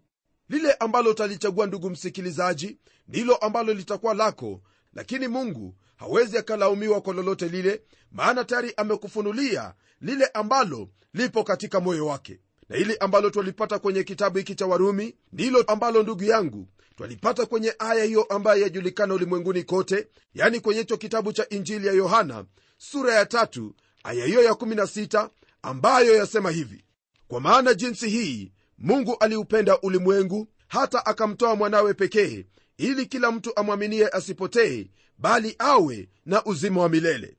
lile 0.52 0.74
ambalo 0.74 1.10
utalichagua 1.12 1.66
ndugu 1.68 1.90
msikilizaji 1.90 2.78
ndilo 3.08 3.36
ambalo 3.36 3.74
litakuwa 3.74 4.14
lako. 4.14 4.62
Lakini 4.94 5.28
mungu 5.28 5.76
hawezi 5.96 6.38
akalaumiwa 6.38 7.02
kwa 7.02 7.14
lolote 7.14 7.48
lile 7.48 7.82
maana 8.12 8.44
tayari 8.44 8.74
amekufunulia 8.78 9.74
lile 10.02 10.26
ambalo 10.26 10.90
lipo 11.14 11.44
katika 11.44 11.80
moyo 11.80 12.08
wake. 12.08 12.40
Na 12.70 12.76
hili 12.78 12.98
ambalo 12.98 13.30
twalipata 13.30 13.80
kwenye 13.80 14.04
kitabu 14.04 14.38
hiki 14.38 14.56
cha 14.56 14.66
warumi 14.66 15.16
ndilo 15.34 15.62
ambalo 15.62 16.04
ndugu 16.04 16.24
yangu 16.24 16.68
twalipata 16.98 17.46
kwenye 17.46 17.76
aya 17.80 18.04
hiyo 18.04 18.24
ambayo 18.24 18.62
yajulikana 18.62 19.14
ulimwenguni 19.14 19.64
kote 19.64 20.08
yani 20.34 20.60
kwenye 20.60 20.80
hicho 20.80 20.98
kitabu 20.98 21.34
cha 21.34 21.50
injili 21.50 21.88
ya 21.88 21.94
yohana 21.94 22.46
sura 22.78 23.14
ya 23.14 23.26
tatu 23.26 23.76
aya 24.04 24.26
hiyo 24.26 24.44
ya 24.44 24.52
16 24.52 25.30
ambayo 25.62 26.16
yasema 26.16 26.52
hivi. 26.52 26.84
Kwa 27.28 27.42
maana 27.42 27.74
jinsi 27.74 28.10
hii 28.10 28.52
mungu 28.82 29.18
aliupenda 29.20 29.80
ulimwengu 29.82 30.48
hata 30.68 31.06
akamtoa 31.06 31.56
mwanawe 31.56 31.94
pekee 31.94 32.46
ili 32.78 33.06
kila 33.06 33.32
mtu 33.32 33.56
amwaminie 33.60 34.08
asipotee 34.08 34.88
bali 35.18 35.56
awe 35.60 36.10
na 36.26 36.46
uzima 36.46 36.82
wa 36.82 36.90
milele. 36.90 37.38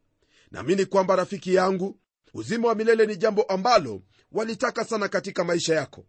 Naamini 0.50 0.86
kwamba 0.86 1.16
rafiki 1.16 1.54
yangu 1.54 1.98
uzima 2.34 2.68
wa 2.68 2.74
milele 2.74 3.06
ni 3.06 3.16
jambo 3.16 3.42
ambalo 3.42 4.02
walitaka 4.32 4.84
sana 4.84 5.08
katika 5.08 5.44
maisha 5.44 5.74
yako. 5.74 6.04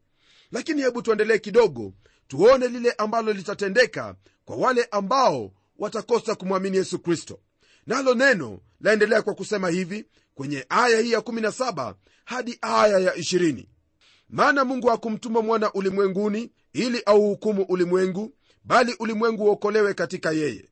Lakini 0.51 0.81
hebu 0.81 1.01
tuendelee 1.01 1.37
kidogo 1.37 1.93
tuone 2.27 2.67
lile 2.67 2.91
ambalo 2.91 3.33
litatendeka 3.33 4.15
kwa 4.45 4.55
wale 4.55 4.87
ambao 4.91 5.53
watakosa 5.77 6.35
kumwamini 6.35 6.77
yesu 6.77 6.99
kristo. 6.99 7.39
Nalo 7.87 8.13
neno 8.13 8.59
laendelea 8.81 9.21
kwa 9.21 9.33
kusema 9.35 9.69
hivi 9.69 10.05
kwenye 10.35 10.65
aya 10.69 10.99
hii 10.99 11.11
ya 11.11 11.19
17 11.19 11.93
hadi 12.25 12.57
aya 12.61 12.99
ya 12.99 13.13
20 13.15 13.65
maana 14.33 14.65
mungu 14.65 14.87
hakumtuma 14.87 15.41
mwana 15.41 15.73
ulimwenguni 15.73 16.51
ili 16.73 17.01
auhukumu 17.05 17.63
ulimwengu 17.69 18.33
bali 18.63 18.95
ulimwengu 18.99 19.43
uokolewe 19.43 19.93
katika 19.93 20.31
yeye. 20.31 20.69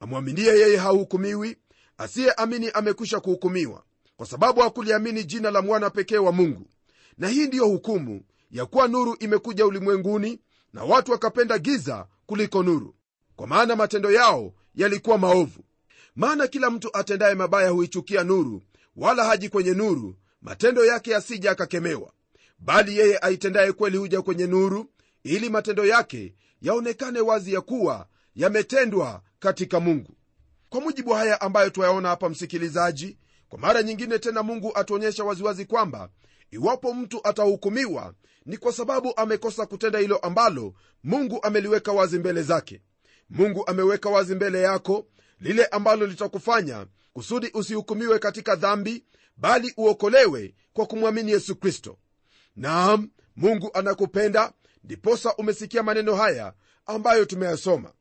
Amwaminie 0.00 0.46
yeye 0.46 0.76
hahukumiwi 0.76 1.56
asiyeamini 1.98 2.70
amekwisha 2.70 3.20
kuhukumiwa 3.20 3.82
kwa 4.16 4.26
sababu 4.26 4.60
hakuliamini 4.60 5.24
jina 5.24 5.50
la 5.50 5.62
mwana 5.62 5.90
pekee 5.90 6.18
wa 6.18 6.32
mungu. 6.32 6.66
Na 7.18 7.28
hii 7.28 7.46
ndiyo 7.46 7.66
hukumu 7.66 8.20
ya 8.50 8.66
kuwa 8.66 8.88
nuru 8.88 9.16
imekuja 9.20 9.66
ulimwenguni 9.66 10.40
na 10.72 10.84
watu 10.84 11.12
wakapenda 11.12 11.58
giza 11.58 12.06
kuliko 12.26 12.62
nuru. 12.62 12.94
Kwa 13.36 13.46
maana 13.46 13.76
matendo 13.76 14.10
yao 14.10 14.52
yalikuwa 14.74 15.18
maovu. 15.18 15.64
Maana 16.16 16.46
kila 16.46 16.70
mtu 16.70 16.96
atendaye 16.96 17.34
mabaya 17.34 17.68
huichukia 17.70 18.24
nuru 18.24 18.62
wala 18.96 19.24
haji 19.24 19.48
kwenye 19.48 19.74
nuru 19.74 20.16
matendo 20.42 20.84
yake 20.84 21.10
yasija 21.10 21.50
akakemewa 21.50 22.12
bali 22.58 22.98
yeye 22.98 23.18
aitendaye 23.18 23.72
kweli 23.72 23.96
huja 23.96 24.22
kwenye 24.22 24.46
nuru 24.46 24.90
ili 25.24 25.48
matendo 25.50 25.86
yake 25.86 26.34
yaonekane 26.60 27.20
wazi 27.20 27.52
ya 27.52 27.60
kuwa 27.60 28.06
yametendwa 28.34 29.22
katika 29.38 29.80
mungu. 29.80 30.16
Kwa 30.68 30.80
mujibu 30.80 31.10
wa 31.10 31.18
haya 31.18 31.40
ambayo 31.40 31.70
twayaona 31.70 32.08
hapa 32.08 32.28
msikilizaji 32.28 33.18
kwa 33.48 33.58
mara 33.58 33.82
nyingine 33.82 34.18
tena 34.18 34.42
mungu 34.42 34.72
atuonyesha 34.74 35.24
waziwazi 35.24 35.64
kwamba 35.64 36.08
iwapo 36.50 36.94
mtu 36.94 37.20
atahukumiwa 37.28 38.14
ni 38.46 38.56
kwa 38.56 38.72
sababu 38.72 39.12
amekosa 39.16 39.66
kutenda 39.66 39.98
hilo 39.98 40.16
ambalo 40.16 40.74
mungu 41.04 41.38
ameliweka 41.42 41.92
wazi 41.92 42.18
mbele 42.18 42.42
zake. 42.42 42.80
Mungu 43.30 43.66
ameweka 43.66 44.08
wazi 44.08 44.34
mbele 44.34 44.60
yako 44.62 45.06
lile 45.40 45.64
ambalo 45.66 46.06
litakufanya 46.06 46.86
kusudi 47.12 47.50
usihukumiwe 47.54 48.18
katika 48.18 48.56
dhambi 48.56 49.04
bali 49.36 49.74
uokolewe 49.76 50.54
kwa 50.72 50.86
kumwamini 50.86 51.30
yesu 51.32 51.56
kristo 51.56 51.98
naam 52.56 53.10
mungu 53.36 53.70
anakupenda 53.74 54.52
ndiposa 54.84 55.34
umesikia 55.36 55.82
maneno 55.82 56.14
haya 56.14 56.52
ambayo 56.86 57.24
tumeyasoma. 57.24 57.92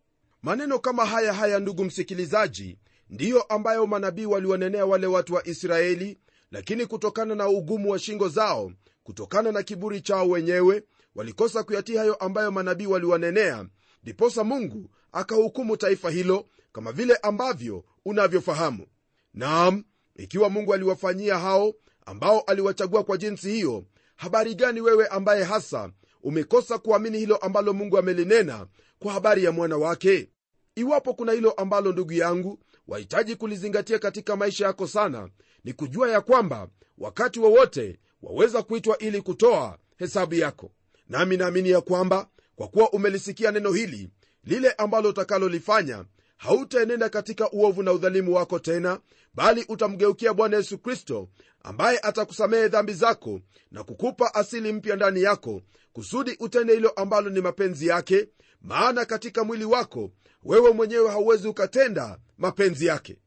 Maneno 0.41 0.79
kama 0.79 1.05
haya 1.05 1.33
haya 1.33 1.59
ndugu 1.59 1.83
msikilizaji 1.83 2.77
ndiyo 3.09 3.41
ambayo 3.41 3.87
manabii 3.87 4.25
waliwanenea 4.25 4.85
wale 4.85 5.07
watu 5.07 5.33
wa 5.33 5.47
israeli 5.47 6.17
lakini 6.51 6.85
kutokana 6.85 7.35
na 7.35 7.49
ugumu 7.49 7.91
wa 7.91 7.99
shingo 7.99 8.29
zao 8.29 8.71
kutokana 9.03 9.51
na 9.51 9.63
kiburi 9.63 10.01
chao 10.01 10.29
wenyewe 10.29 10.83
walikosa 11.15 11.63
kuyatii 11.63 11.95
hayo 11.95 12.15
ambayo 12.15 12.51
manabii 12.51 12.85
waliwanenea 12.85 13.65
ndiposa 14.03 14.43
mungu 14.43 14.89
akahukumu 15.11 15.77
taifa 15.77 16.09
hilo 16.11 16.45
kama 16.71 16.91
vile 16.91 17.15
ambavyo 17.15 17.85
unavyofahamu. 18.05 18.87
Naam 19.33 19.83
ikiwa 20.15 20.49
mungu 20.49 20.73
aliwafanyia 20.73 21.39
hao 21.39 21.73
ambao 22.05 22.41
aliwachagua 22.41 23.03
kwa 23.03 23.17
jinsi 23.17 23.51
hiyo 23.51 23.85
habari 24.23 24.55
gani 24.55 24.81
wewe 24.81 25.07
ambaye 25.07 25.43
hasa 25.43 25.91
umekosa 26.23 26.77
kuamini 26.77 27.17
hilo 27.17 27.35
ambalo 27.37 27.73
mungu 27.73 27.97
amelinena 27.97 28.67
kwa 28.99 29.13
habari 29.13 29.43
ya 29.43 29.51
mwana 29.51 29.77
wake? 29.77 30.29
Iwapo 30.75 31.13
kuna 31.13 31.31
hilo 31.31 31.51
ambalo 31.51 31.91
ndugu 31.91 32.13
yangu 32.13 32.59
wahitaji 32.87 33.35
kulizingatia 33.35 33.99
katika 33.99 34.35
maisha 34.35 34.65
yako 34.65 34.87
sana 34.87 35.29
ni 35.63 35.73
kujua 35.73 36.11
ya 36.11 36.21
kwamba 36.21 36.67
wakati 36.97 37.39
wowote 37.39 37.99
wa 38.21 38.31
waweza 38.31 38.63
kuitwa 38.63 38.97
ili 38.97 39.21
kutoa 39.21 39.77
hesabu 39.97 40.35
yako. 40.35 40.71
Nami 41.09 41.37
naamini 41.37 41.69
ya 41.69 41.81
kwamba 41.81 42.27
kwa 42.55 42.67
kuwa 42.67 42.91
umelisikia 42.91 43.51
neno 43.51 43.71
hili 43.71 44.09
lile 44.43 44.71
ambalo 44.71 45.09
utakalolifanya 45.09 46.05
hautaenenda 46.37 47.09
katika 47.09 47.51
uovu 47.51 47.83
na 47.83 47.93
udhalimu 47.93 48.33
wako 48.35 48.59
tena 48.59 48.99
bali 49.33 49.65
utamgeukia 49.69 50.33
bwana 50.33 50.57
yesu 50.57 50.77
kristo 50.77 51.29
ambaye 51.63 51.99
atakusamehe 51.99 52.67
dhambi 52.67 52.93
zako 52.93 53.39
na 53.71 53.83
kukupa 53.83 54.33
asili 54.35 54.71
mpya 54.73 54.95
ndani 54.95 55.21
yako 55.21 55.61
kusudi 55.93 56.35
utende 56.39 56.73
hilo 56.73 56.89
ambalo 56.89 57.29
ni 57.29 57.41
mapenzi 57.41 57.87
yake. 57.87 58.27
Maana 58.61 59.05
katika 59.05 59.43
mwili 59.43 59.65
wako 59.65 60.11
wewe 60.43 60.71
mwenyewe 60.71 61.09
hauwezi 61.09 61.47
ukatenda 61.47 62.19
mapenzi 62.37 62.85
yake. 62.85 63.17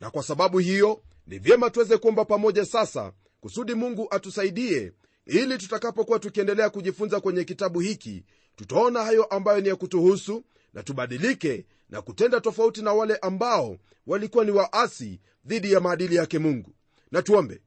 Na 0.00 0.10
kwa 0.10 0.22
sababu 0.22 0.58
hiyo 0.58 1.02
ni 1.26 1.38
vyema 1.38 1.70
tuweze 1.70 1.96
kuomba 1.96 2.24
pamoja 2.24 2.64
sasa 2.64 3.12
kusudi 3.40 3.74
mungu 3.74 4.06
atusaidie 4.10 4.92
ili 5.26 5.58
tutakapokuwa 5.58 6.18
tukiendelea 6.18 6.70
kujifunza 6.70 7.20
kwenye 7.20 7.44
kitabu 7.44 7.80
hiki 7.80 8.24
tutaona 8.56 9.04
hayo 9.04 9.24
ambayo 9.24 9.60
ni 9.60 9.68
ya 9.68 9.76
kutuhusu 9.76 10.44
na 10.74 10.82
tubadilike 10.82 11.66
na 11.90 12.02
kutenda 12.02 12.40
tofauti 12.40 12.82
na 12.82 12.92
wale 12.92 13.16
ambao 13.16 13.76
walikuwa 14.06 14.44
ni 14.44 14.50
waasi 14.50 15.20
dhidi 15.44 15.72
ya 15.72 15.80
maadili 15.80 16.14
yake 16.14 16.38
mungu. 16.38 16.74
Na 17.10 17.22
tuombe. 17.22 17.60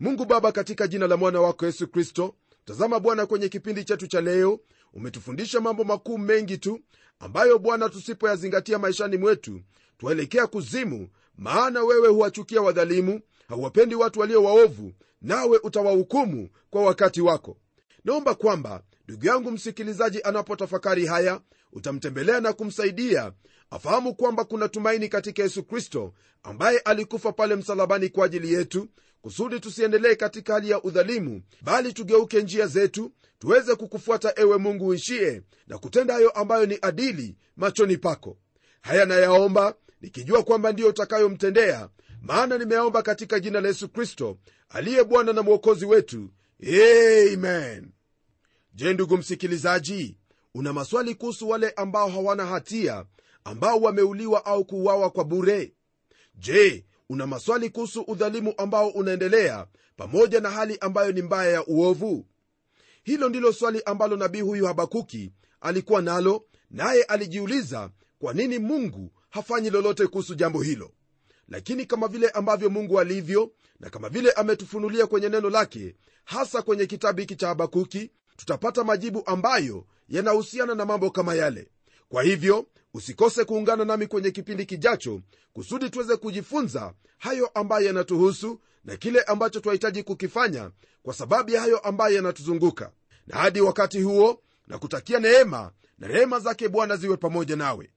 Mungu 0.00 0.24
baba 0.24 0.52
katika 0.52 0.86
jina 0.88 1.06
la 1.06 1.16
mwana 1.16 1.40
wako 1.40 1.66
yesu 1.66 1.88
kristo 1.88 2.34
tazama 2.64 3.00
bwana 3.00 3.26
kwenye 3.26 3.48
kipindi 3.48 3.84
chetu 3.84 4.06
cha 4.06 4.20
leo. 4.20 4.60
Umetufundisha 4.94 5.60
mambo 5.60 5.84
makuu 5.84 6.18
mengi 6.18 6.58
tu 6.58 6.80
ambayo 7.18 7.58
bwana 7.58 7.88
tusipoyazingatia 7.88 8.78
maishani 8.78 9.16
mwetu 9.16 9.60
twaelekea 9.98 10.46
kuzimu. 10.46 11.08
Maana 11.38 11.82
wewe 11.84 12.08
huwachukia 12.08 12.62
wadhalimu 12.62 13.20
hauwapendi 13.48 13.94
watu 13.94 14.20
walio 14.20 14.44
waovu 14.44 14.92
nawe 15.22 15.58
utawahukumu 15.62 16.48
kwa 16.70 16.82
wakati 16.82 17.20
wako. 17.20 17.56
Naomba 18.04 18.34
kwamba 18.34 18.82
ndugu 19.08 19.26
yangu 19.26 19.50
msikilizaji 19.50 20.20
anapotafakari 20.22 21.06
haya 21.06 21.40
utamtembelea 21.72 22.40
na 22.40 22.52
kumsaidia. 22.52 23.32
Afahamu 23.70 24.14
kwamba 24.14 24.44
kuna 24.44 24.68
tumaini 24.68 25.08
katika 25.08 25.42
yesu 25.42 25.64
kristo 25.64 26.14
ambaye 26.42 26.78
alikufa 26.78 27.32
pale 27.32 27.56
msalabani 27.56 28.08
kwa 28.08 28.26
ajili 28.26 28.52
yetu 28.52 28.88
kusudi 29.22 29.60
tusiendelee 29.60 30.14
katika 30.14 30.52
hali 30.54 30.70
ya 30.70 30.82
udhalimu 30.82 31.42
bali 31.62 31.92
tugeuke 31.92 32.42
njia 32.42 32.66
zetu 32.66 33.12
tuweze 33.38 33.74
kukufuata 33.74 34.32
ewe 34.36 34.58
mungu 34.58 34.86
uishie 34.86 35.42
na 35.66 35.78
kutenda 35.78 36.14
hayo 36.14 36.30
ambayo 36.30 36.66
ni 36.66 36.78
adili 36.82 37.36
machoni 37.56 37.96
pako. 37.96 38.38
Haya 38.82 39.04
nayaomba 39.04 39.74
nikijua 40.00 40.42
kwamba 40.42 40.72
ndiyo 40.72 40.88
utakayomtendea 40.88 41.88
maana 42.22 42.58
nimeomba 42.58 43.02
katika 43.02 43.40
jina 43.40 43.60
la 43.60 43.68
yesu 43.68 43.88
kristo 43.88 44.38
aliye 44.68 45.04
bwana 45.04 45.32
na 45.32 45.42
mwokozi 45.42 45.86
wetu. 45.86 46.30
Amen 46.62 47.90
je 48.76 48.92
ndugu 48.94 49.16
msikilizaji 49.16 50.16
una 50.54 50.72
maswali 50.72 51.14
kuhusu 51.14 51.48
wale 51.48 51.70
ambao 51.70 52.08
hawana 52.08 52.46
hatia 52.46 53.04
ambao 53.44 53.80
wameuliwa 53.80 54.46
au 54.46 54.64
kuuawa 54.64 55.10
kwa 55.10 55.24
bure? 55.24 55.72
Je 56.34 56.86
una 57.08 57.26
maswali 57.26 57.70
kuhusu 57.70 58.00
udhalimu 58.00 58.54
ambao 58.58 58.88
unaendelea 58.88 59.66
pamoja 59.96 60.40
na 60.40 60.50
hali 60.50 60.78
ambayo 60.80 61.12
ni 61.12 61.22
mbaya 61.22 61.52
ya 61.52 61.66
uovu? 61.66 62.26
Hilo 63.02 63.28
ndilo 63.28 63.52
swali 63.52 63.82
ambalo 63.82 64.16
nabii 64.16 64.40
huyu 64.40 64.66
habakuki 64.66 65.32
alikuwa 65.60 66.02
nalo 66.02 66.44
naye 66.70 67.02
alijiuliza 67.02 67.90
kwa 68.18 68.32
nini 68.34 68.58
mungu 68.58 69.12
hafanyi 69.30 69.70
lolote 69.70 70.06
kuhusu 70.06 70.34
jambo 70.34 70.62
hilo? 70.62 70.92
Lakini 71.48 71.86
kama 71.86 72.08
vile 72.08 72.28
ambavyo 72.28 72.70
mungu 72.70 73.00
alivyo 73.00 73.52
na 73.80 73.90
kama 73.90 74.08
vile 74.08 74.30
ametufunulia 74.32 75.06
kwenye 75.06 75.28
neno 75.28 75.50
lake 75.50 75.94
hasa 76.24 76.62
kwenye 76.62 76.86
kitabu 76.86 77.20
hiki 77.20 77.36
cha 77.36 77.48
habakuki 77.48 78.10
tutapata 78.36 78.84
majibu 78.84 79.22
ambayo 79.26 79.84
yanahusiana 80.08 80.74
na 80.74 80.84
mambo 80.84 81.10
kama 81.10 81.34
yale. 81.34 81.68
Kwa 82.08 82.22
hivyo 82.22 82.66
usikose 82.94 83.44
kuungana 83.44 83.84
nami 83.84 84.06
kwenye 84.06 84.30
kipindi 84.30 84.66
kijacho 84.66 85.20
kusudi 85.52 85.90
tuweze 85.90 86.16
kujifunza 86.16 86.94
hayo 87.18 87.46
ambayo 87.54 87.86
yanatuhusu 87.86 88.60
na 88.84 88.96
kile 88.96 89.22
ambacho 89.22 89.60
twahitaji 89.60 90.02
kukifanya 90.02 90.70
kwa 91.02 91.14
sababu 91.14 91.50
ya 91.50 91.60
hayo 91.60 91.78
ambayo 91.78 92.16
yanatuzunguka. 92.16 92.90
Na 93.26 93.36
hadi 93.36 93.60
wakati 93.60 94.02
huo 94.02 94.42
na 94.66 94.78
kutakia 94.78 95.18
neema 95.20 95.72
na 95.98 96.06
rehema 96.08 96.40
zake 96.40 96.68
bwana 96.68 96.96
ziwe 96.96 97.16
pamoja 97.16 97.56
nawe. 97.56 97.90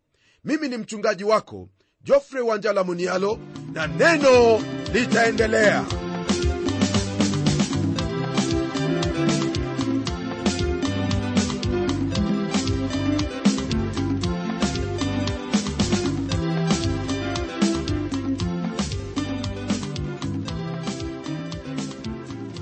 Mimi 0.43 0.67
ni 0.69 0.77
mchungaji 0.77 1.23
wako 1.23 1.69
jofre 2.01 2.41
wanjala 2.41 2.83
munialo 2.83 3.39
na 3.73 3.87
neno 3.87 4.59
litaendelea 4.93 5.85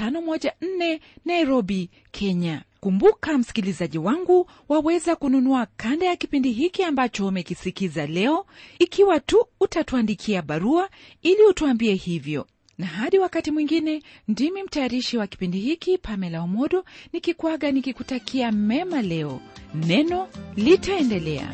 21514 0.00 1.00
nairobi 1.24 1.90
kenya. 2.10 2.62
Kumbuka 2.80 3.38
msikilizaji 3.38 3.98
wangu 3.98 4.50
waweza 4.68 5.16
kununua 5.16 5.66
kanda 5.76 6.06
ya 6.06 6.16
kipindi 6.16 6.52
hiki 6.52 6.82
ambacho 6.84 7.26
umekisikiza 7.26 8.06
leo. 8.06 8.46
Ikiwa 8.78 9.20
tu 9.20 9.46
utatuandikia 9.60 10.42
barua 10.42 10.88
ili 11.22 11.42
utuambie 11.42 11.94
hivyo. 11.94 12.46
Na 12.78 12.86
hadi 12.86 13.18
wakati 13.18 13.50
mwingine 13.50 14.02
ndimi 14.28 14.62
mtayarishi 14.62 15.16
wa 15.18 15.26
kipindi 15.26 15.58
hiki 15.58 15.98
pamela 15.98 16.42
omodo 16.42 16.84
nikikwaga 17.12 17.70
nikikutakia 17.72 18.52
mema 18.52 19.02
leo. 19.02 19.40
Neno 19.74 20.28
litaendelea 20.56 21.52